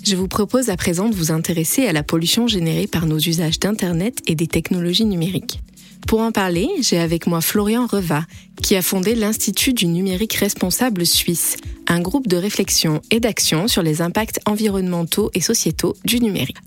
Je 0.04 0.14
vous 0.14 0.28
propose 0.28 0.70
à 0.70 0.76
présent 0.76 1.08
de 1.08 1.16
vous 1.16 1.32
intéresser 1.32 1.86
à 1.86 1.92
la 1.92 2.04
pollution 2.04 2.46
générée 2.46 2.86
par 2.86 3.06
nos 3.06 3.18
usages 3.18 3.58
d'Internet 3.58 4.20
et 4.28 4.36
des 4.36 4.46
technologies 4.46 5.04
numériques. 5.04 5.60
Pour 6.06 6.20
en 6.20 6.30
parler, 6.30 6.68
j'ai 6.80 6.98
avec 6.98 7.26
moi 7.26 7.40
Florian 7.40 7.86
Reva, 7.86 8.26
qui 8.62 8.76
a 8.76 8.82
fondé 8.82 9.16
l'Institut 9.16 9.74
du 9.74 9.88
numérique 9.88 10.34
responsable 10.34 11.04
suisse, 11.04 11.56
un 11.88 12.00
groupe 12.00 12.28
de 12.28 12.36
réflexion 12.36 13.02
et 13.10 13.18
d'action 13.18 13.66
sur 13.66 13.82
les 13.82 14.02
impacts 14.02 14.38
environnementaux 14.46 15.30
et 15.34 15.40
sociétaux 15.40 15.96
du 16.04 16.20
numérique. 16.20 16.58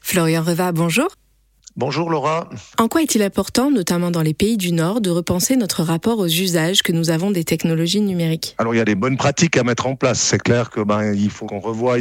Florian 0.00 0.42
Reva, 0.42 0.72
bonjour. 0.72 1.08
Bonjour 1.76 2.08
Laura. 2.08 2.48
En 2.78 2.86
quoi 2.86 3.02
est-il 3.02 3.20
important, 3.20 3.68
notamment 3.68 4.12
dans 4.12 4.22
les 4.22 4.32
pays 4.32 4.56
du 4.56 4.70
Nord, 4.70 5.00
de 5.00 5.10
repenser 5.10 5.56
notre 5.56 5.82
rapport 5.82 6.20
aux 6.20 6.28
usages 6.28 6.84
que 6.84 6.92
nous 6.92 7.10
avons 7.10 7.32
des 7.32 7.42
technologies 7.42 8.00
numériques? 8.00 8.54
Alors 8.58 8.76
il 8.76 8.78
y 8.78 8.80
a 8.80 8.84
des 8.84 8.94
bonnes 8.94 9.16
pratiques 9.16 9.56
à 9.56 9.64
mettre 9.64 9.88
en 9.88 9.96
place. 9.96 10.20
C'est 10.20 10.38
clair 10.38 10.70
que 10.70 10.80
ben 10.80 11.12
il 11.12 11.30
faut 11.30 11.46
qu'on 11.46 11.58
revoie 11.58 11.96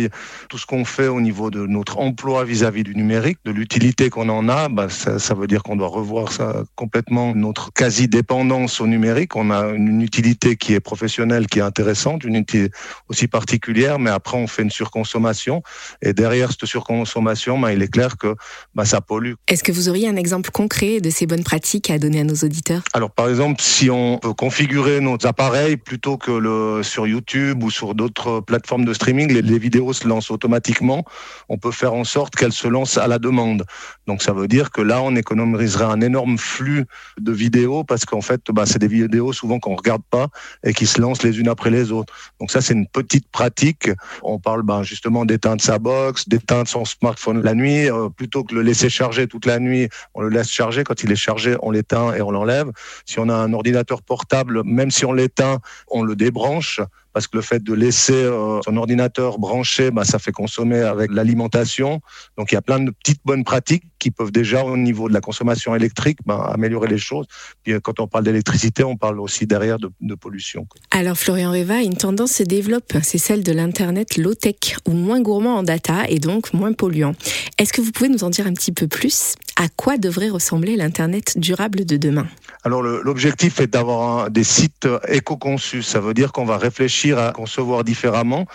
tout 0.48 0.60
ce 0.60 0.68
qu'on 0.68 0.86
fait 0.86 1.08
au 1.08 1.20
niveau 1.20 1.50
de 1.50 1.66
notre 1.66 1.98
emploi 1.98 2.46
vis-à-vis 2.46 2.84
du 2.84 2.96
numérique, 2.96 3.40
de 3.46 3.52
l'utilité 3.52 4.12
qu'on 4.12 4.30
en 4.30 4.48
a. 4.48 4.70
Ben, 4.70 4.90
ça, 4.90 5.18
ça, 5.18 5.34
veut 5.34 5.48
dire 5.48 5.64
qu'on 5.64 5.76
doit 5.76 5.88
revoir 5.88 6.32
ça 6.32 6.64
complètement 6.76 7.34
notre 7.34 7.74
quasi 7.74 8.08
dépendance 8.08 8.80
au 8.80 8.86
numérique. 8.86 9.36
On 9.36 9.50
a 9.50 9.70
une 9.70 10.04
utilité 10.04 10.56
qui 10.56 10.76
est 10.76 10.82
professionnelle, 10.82 11.48
qui 11.48 11.58
est 11.58 11.64
intéressante, 11.64 12.26
une 12.26 12.36
utilité 12.36 12.72
aussi 13.10 13.28
particulière, 13.28 13.98
mais 13.98 14.12
après 14.12 14.38
on 14.38 14.46
fait 14.46 14.62
une 14.62 14.70
surconsommation 14.70 15.64
et 16.04 16.14
derrière 16.14 16.52
cette 16.52 16.66
surconsommation, 16.66 17.60
ben, 17.60 17.72
il 17.72 17.82
est 17.82 17.92
clair 17.92 18.18
que 18.18 18.36
ben, 18.76 18.86
ça 18.86 19.02
pollue. 19.02 19.34
Est-ce 19.64 19.72
que 19.72 19.78
vous 19.78 19.88
auriez 19.88 20.10
un 20.10 20.18
exemple 20.18 20.52
concret 20.52 21.00
de 21.00 21.10
ces 21.10 21.26
bonnes 21.26 21.46
pratiques 21.46 21.90
à 21.90 21.98
donner 21.98 22.20
à 22.20 22.26
nos 22.26 22.34
auditeurs? 22.34 22.82
Alors 22.92 23.12
par 23.12 23.30
exemple, 23.30 23.62
si 23.62 23.90
on 23.90 24.18
peut 24.18 24.34
configurer 24.34 25.00
nos 25.00 25.16
appareils 25.26 25.78
plutôt 25.78 26.18
que 26.18 26.32
le, 26.32 26.84
sur 26.84 27.08
YouTube 27.08 27.64
ou 27.64 27.72
sur 27.72 27.96
d'autres 27.96 28.42
plateformes 28.42 28.84
de 28.84 28.94
streaming, 28.94 29.32
les, 29.32 29.60
vidéos 29.60 29.94
se 29.94 30.06
lancent 30.06 30.32
automatiquement. 30.32 31.06
On 31.48 31.58
peut 31.58 31.72
faire 31.72 31.94
en 31.94 32.04
sorte 32.04 32.36
qu'elles 32.36 32.52
se 32.52 32.68
lancent 32.68 32.98
à 32.98 33.08
la 33.08 33.20
demande. 33.20 33.64
Donc 34.06 34.22
ça 34.22 34.34
veut 34.34 34.50
dire 34.50 34.70
que 34.70 34.82
là, 34.82 35.02
on 35.02 35.16
économiserait 35.16 35.86
un 35.86 36.02
énorme 36.02 36.38
flux 36.38 36.84
de 37.18 37.32
vidéos 37.32 37.86
parce 37.86 38.04
qu'en 38.04 38.20
fait, 38.20 38.42
bah, 38.52 38.66
c'est 38.66 38.80
des 38.80 38.90
vidéos 38.90 39.32
souvent 39.32 39.60
qu'on 39.60 39.76
regarde 39.76 40.04
pas 40.10 40.28
et 40.66 40.74
qui 40.74 40.86
se 40.86 41.00
lancent 41.00 41.24
les 41.24 41.40
unes 41.40 41.48
après 41.48 41.70
les 41.70 41.94
autres. 41.94 42.14
Donc 42.42 42.52
ça, 42.52 42.60
c'est 42.60 42.74
une 42.74 42.88
petite 42.88 43.30
pratique. 43.32 43.90
On 44.24 44.40
parle 44.40 44.64
bah, 44.64 44.84
justement 44.84 45.24
d'éteindre 45.24 45.62
sa 45.62 45.80
box, 45.80 46.28
d'éteindre 46.28 46.68
son 46.68 46.84
smartphone 46.84 47.42
la 47.42 47.54
nuit, 47.54 47.90
euh, 47.90 48.10
plutôt 48.10 48.44
que 48.44 48.56
le 48.56 48.62
laisser 48.62 48.90
charger 48.90 49.26
toute 49.28 49.46
la 49.46 49.53
la 49.54 49.60
nuit, 49.60 49.90
on 50.14 50.22
le 50.22 50.30
laisse 50.30 50.50
charger. 50.50 50.84
Quand 50.84 51.04
il 51.04 51.12
est 51.12 51.16
chargé, 51.16 51.56
on 51.62 51.72
l'éteint 51.72 52.14
et 52.14 52.22
on 52.22 52.32
l'enlève. 52.32 52.72
Si 53.06 53.20
on 53.20 53.30
a 53.30 53.36
un 53.36 53.54
ordinateur 53.54 54.02
portable, 54.02 54.64
même 54.64 54.92
si 54.92 55.06
on 55.06 55.14
l'éteint, 55.14 55.60
on 55.88 56.04
le 56.04 56.16
débranche 56.16 56.82
parce 57.14 57.28
que 57.28 57.38
le 57.38 57.44
fait 57.44 57.64
de 57.64 57.74
laisser 57.74 58.14
euh, 58.14 58.60
son 58.66 58.78
ordinateur 58.78 59.40
branché, 59.40 59.92
bah, 59.92 60.04
ça 60.04 60.20
fait 60.20 60.32
consommer 60.32 60.80
avec 60.80 61.12
l'alimentation. 61.12 62.02
Donc 62.38 62.52
il 62.52 62.56
y 62.56 62.58
a 62.58 62.62
plein 62.62 62.80
de 62.80 62.92
petites 62.92 63.22
bonnes 63.24 63.44
pratiques 63.44 63.86
qui 64.00 64.12
peuvent 64.12 64.32
déjà 64.32 64.66
au 64.66 64.76
niveau 64.76 65.08
de 65.08 65.14
la 65.14 65.22
consommation 65.22 65.76
électrique 65.76 66.20
bah, 66.26 66.52
améliorer 66.54 66.88
les 66.88 66.98
choses. 66.98 67.28
Puis 67.64 67.74
quand 67.82 68.00
on 68.00 68.08
parle 68.08 68.26
d'électricité, 68.26 68.84
on 68.84 68.98
parle 68.98 69.20
aussi 69.20 69.48
derrière 69.48 69.78
de, 69.78 69.90
de 70.02 70.16
pollution. 70.16 70.68
Alors 70.92 71.18
Florian 71.18 71.52
Reva, 71.52 71.82
une 71.82 71.96
tendance 71.96 72.34
se 72.34 72.44
développe, 72.44 72.94
c'est 73.02 73.18
celle 73.18 73.44
de 73.44 73.52
l'internet 73.52 74.18
low-tech 74.18 74.78
ou 74.88 74.94
moins 74.94 75.22
gourmand 75.22 75.58
en 75.58 75.64
data 75.64 76.04
et 76.10 76.20
donc 76.20 76.54
moins 76.54 76.74
polluant. 76.74 77.14
Est-ce 77.58 77.72
que 77.74 77.82
vous 77.82 77.92
pouvez 77.92 78.10
nous 78.10 78.24
en 78.24 78.30
dire 78.30 78.48
un 78.48 78.54
petit 78.54 78.72
peu 78.72 78.88
plus? 78.88 79.36
À 79.56 79.68
quoi 79.70 79.98
devrait 79.98 80.30
ressembler 80.30 80.76
l'internet 80.76 81.38
durable 81.38 81.86
de 81.86 81.98
demain? 81.98 82.28
Alors 82.64 82.82
l'objectif 82.82 83.60
est 83.60 83.68
d'avoir 83.68 84.32
des 84.32 84.44
sites 84.44 84.88
éco-conçus. 85.08 85.84
Ça 85.84 86.00
veut 86.00 86.14
dire 86.14 86.32
qu'on 86.32 86.46
va 86.46 86.58
réfléchir 86.58 87.20
à 87.20 87.32
concevoir 87.32 87.84
différemment 87.84 88.46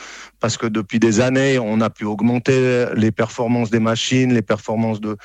parce 0.41 0.57
que 0.57 0.67
depuis 0.67 0.99
des 0.99 1.21
années, 1.21 1.59
on 1.59 1.81
a 1.81 1.91
pu 1.91 2.05
augmenter 2.05 2.87
les 2.95 3.11
performances 3.11 3.71
des 3.71 3.81
machines, 3.81 4.33
les 4.33 4.43
performances 4.43 5.01
de, 5.01 5.17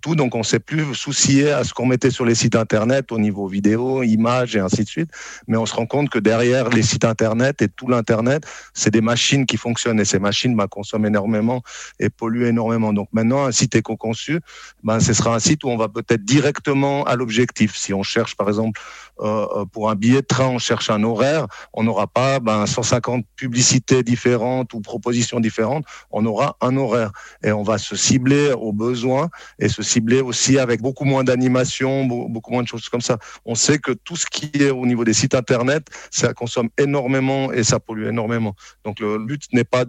tout. 0.00 0.14
Donc, 0.14 0.34
on 0.34 0.42
s'est 0.42 0.60
plus 0.60 0.94
soucié 0.94 1.50
à 1.50 1.64
ce 1.64 1.74
qu'on 1.74 1.86
mettait 1.86 2.10
sur 2.10 2.24
les 2.24 2.34
sites 2.34 2.56
Internet 2.56 3.12
au 3.12 3.18
niveau 3.18 3.46
vidéo, 3.46 4.02
images 4.02 4.56
et 4.56 4.60
ainsi 4.60 4.84
de 4.84 4.88
suite. 4.88 5.10
Mais 5.46 5.56
on 5.56 5.66
se 5.66 5.74
rend 5.74 5.86
compte 5.86 6.08
que 6.08 6.18
derrière 6.18 6.70
les 6.70 6.82
sites 6.82 7.04
Internet 7.04 7.62
et 7.62 7.68
tout 7.68 7.88
l'Internet, 7.88 8.44
c'est 8.74 8.90
des 8.90 9.00
machines 9.00 9.46
qui 9.46 9.56
fonctionnent 9.56 10.00
et 10.00 10.04
ces 10.04 10.18
machines 10.18 10.56
bah, 10.56 10.66
consomment 10.68 11.06
énormément 11.06 11.62
et 11.98 12.08
polluent 12.08 12.46
énormément. 12.46 12.92
Donc, 12.92 13.08
maintenant, 13.12 13.44
un 13.44 13.52
site 13.52 13.74
éco-conçu, 13.74 14.40
ben, 14.82 15.00
ce 15.00 15.12
sera 15.12 15.34
un 15.34 15.38
site 15.38 15.64
où 15.64 15.68
on 15.68 15.76
va 15.76 15.88
peut-être 15.88 16.24
directement 16.24 17.04
à 17.04 17.16
l'objectif. 17.16 17.76
Si 17.76 17.92
on 17.92 18.02
cherche, 18.02 18.36
par 18.36 18.48
exemple, 18.48 18.80
euh, 19.20 19.46
euh 19.56 19.64
pour 19.72 19.90
un 19.90 19.94
billet 19.94 20.22
de 20.22 20.26
train, 20.26 20.48
on 20.48 20.58
cherche 20.58 20.90
un 20.90 21.02
horaire, 21.02 21.46
on 21.72 21.84
n'aura 21.84 22.06
pas 22.06 22.40
ben, 22.40 22.66
150 22.66 23.24
publicités 23.36 24.02
différentes 24.02 24.61
ou 24.72 24.80
propositions 24.80 25.40
différentes, 25.40 25.84
on 26.10 26.24
aura 26.26 26.56
un 26.60 26.76
horaire 26.76 27.12
et 27.42 27.52
on 27.52 27.62
va 27.62 27.78
se 27.78 27.96
cibler 27.96 28.52
aux 28.52 28.72
besoins 28.72 29.30
et 29.58 29.68
se 29.68 29.82
cibler 29.82 30.20
aussi 30.20 30.58
avec 30.58 30.80
beaucoup 30.80 31.04
moins 31.04 31.24
d'animation, 31.24 32.04
beaucoup 32.04 32.52
moins 32.52 32.62
de 32.62 32.68
choses 32.68 32.88
comme 32.88 33.00
ça. 33.00 33.18
On 33.44 33.54
sait 33.54 33.78
que 33.78 33.92
tout 33.92 34.16
ce 34.16 34.26
qui 34.26 34.50
est 34.54 34.70
au 34.70 34.86
niveau 34.86 35.04
des 35.04 35.12
sites 35.12 35.34
internet, 35.34 35.88
ça 36.10 36.32
consomme 36.34 36.68
énormément 36.78 37.52
et 37.52 37.64
ça 37.64 37.80
pollue 37.80 38.06
énormément. 38.06 38.54
Donc 38.84 39.00
le 39.00 39.18
but 39.18 39.42
n'est 39.52 39.64
pas 39.64 39.84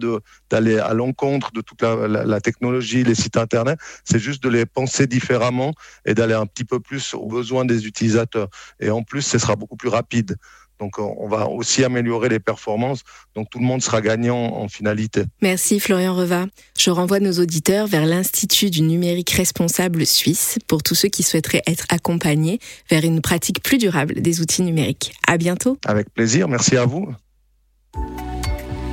d'aller 0.50 0.78
à 0.78 0.94
l'encontre 0.94 1.52
de 1.52 1.60
toute 1.60 1.82
la, 1.82 2.08
la, 2.08 2.40
technologie, 2.40 3.04
les 3.04 3.14
sites 3.14 3.36
internet, 3.36 3.78
c'est 4.04 4.18
juste 4.18 4.42
de 4.42 4.48
les 4.48 4.66
penser 4.66 5.06
différemment 5.06 5.72
et 6.04 6.14
d'aller 6.14 6.34
un 6.34 6.46
petit 6.46 6.64
peu 6.64 6.80
plus 6.80 7.14
aux 7.14 7.26
besoins 7.26 7.64
des 7.64 7.86
utilisateurs. 7.86 8.48
Et 8.80 8.90
en 8.90 9.02
plus, 9.02 9.22
ce 9.22 9.38
sera 9.38 9.56
beaucoup 9.56 9.76
plus 9.76 9.88
rapide. 9.88 10.36
Donc 10.78 10.98
on 10.98 11.28
va 11.28 11.48
aussi 11.48 11.84
améliorer 11.84 12.28
les 12.28 12.40
performances. 12.40 13.02
Donc 13.34 13.48
tout 13.50 13.58
le 13.58 13.64
monde 13.64 13.82
sera 13.82 14.00
gagnant 14.00 14.36
en 14.36 14.68
finalité. 14.68 15.24
Merci 15.40 15.80
Florian 15.80 16.14
Reva. 16.14 16.46
Je 16.78 16.90
renvoie 16.90 17.20
nos 17.20 17.32
auditeurs 17.32 17.86
vers 17.86 18.06
l'Institut 18.06 18.70
du 18.70 18.82
numérique 18.82 19.30
responsable 19.30 20.06
suisse 20.06 20.58
pour 20.66 20.82
tous 20.82 20.94
ceux 20.94 21.08
qui 21.08 21.22
souhaiteraient 21.22 21.62
être 21.66 21.86
accompagnés 21.90 22.58
vers 22.90 23.04
une 23.04 23.20
pratique 23.20 23.62
plus 23.62 23.78
durable 23.78 24.20
des 24.20 24.40
outils 24.40 24.62
numériques. 24.62 25.14
À 25.26 25.36
bientôt. 25.36 25.78
Avec 25.86 26.12
plaisir. 26.12 26.48
Merci 26.48 26.76
à 26.76 26.84
vous. 26.84 27.08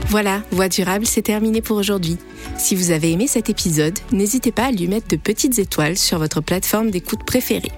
Voilà, 0.08 0.44
Voix 0.52 0.67
durable, 0.67 1.06
c'est 1.06 1.22
terminé 1.22 1.62
pour 1.62 1.78
aujourd'hui. 1.78 2.17
Si 2.58 2.76
vous 2.76 2.91
avez 2.91 3.13
aimé 3.13 3.28
cet 3.28 3.50
épisode, 3.50 3.98
n'hésitez 4.12 4.52
pas 4.52 4.65
à 4.65 4.72
lui 4.72 4.89
mettre 4.89 5.08
de 5.08 5.15
petites 5.15 5.58
étoiles 5.58 5.98
sur 5.98 6.20
votre 6.20 6.41
plateforme 6.41 6.91
d'écoute 6.91 7.24
préférée. 7.26 7.72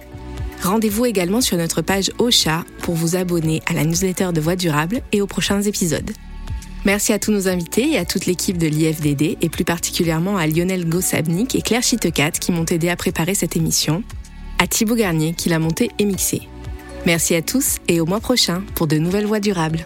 Rendez-vous 0.64 1.06
également 1.06 1.42
sur 1.42 1.58
notre 1.58 1.82
page 1.82 2.10
Ocha 2.20 2.64
pour 2.84 2.96
vous 2.96 3.18
abonner 3.18 3.62
à 3.66 3.74
la 3.74 3.84
newsletter 3.84 4.30
de 4.34 4.40
Voix 4.40 4.56
Durable 4.56 5.02
et 5.12 5.22
aux 5.22 5.28
prochains 5.28 5.62
épisodes. 5.62 6.10
Merci 6.86 7.12
à 7.12 7.20
tous 7.20 7.32
nos 7.32 7.50
invités 7.50 7.92
et 7.92 7.98
à 7.98 8.06
toute 8.06 8.26
l'équipe 8.26 8.58
de 8.58 8.68
l'IFDD 8.68 9.38
et 9.42 9.50
plus 9.50 9.66
particulièrement 9.66 10.38
à 10.38 10.48
Lionel 10.48 10.88
Gossabnik 10.88 11.56
et 11.56 11.62
Claire 11.62 11.84
Chitecat 11.84 12.32
qui 12.32 12.54
m'ont 12.54 12.66
aidé 12.66 12.88
à 12.88 12.96
préparer 12.96 13.36
cette 13.36 13.58
émission, 13.58 14.04
à 14.58 14.68
Thibaut 14.68 14.96
Garnier 14.96 15.34
qui 15.34 15.50
l'a 15.50 15.60
montée 15.60 15.92
et 16.00 16.06
mixée. 16.06 16.48
Merci 17.06 17.36
à 17.36 17.42
tous 17.42 17.80
et 17.90 18.00
au 18.00 18.06
mois 18.06 18.22
prochain 18.22 18.64
pour 18.76 18.88
de 18.88 18.98
nouvelles 18.98 19.26
Voix 19.26 19.42
durables. 19.42 19.86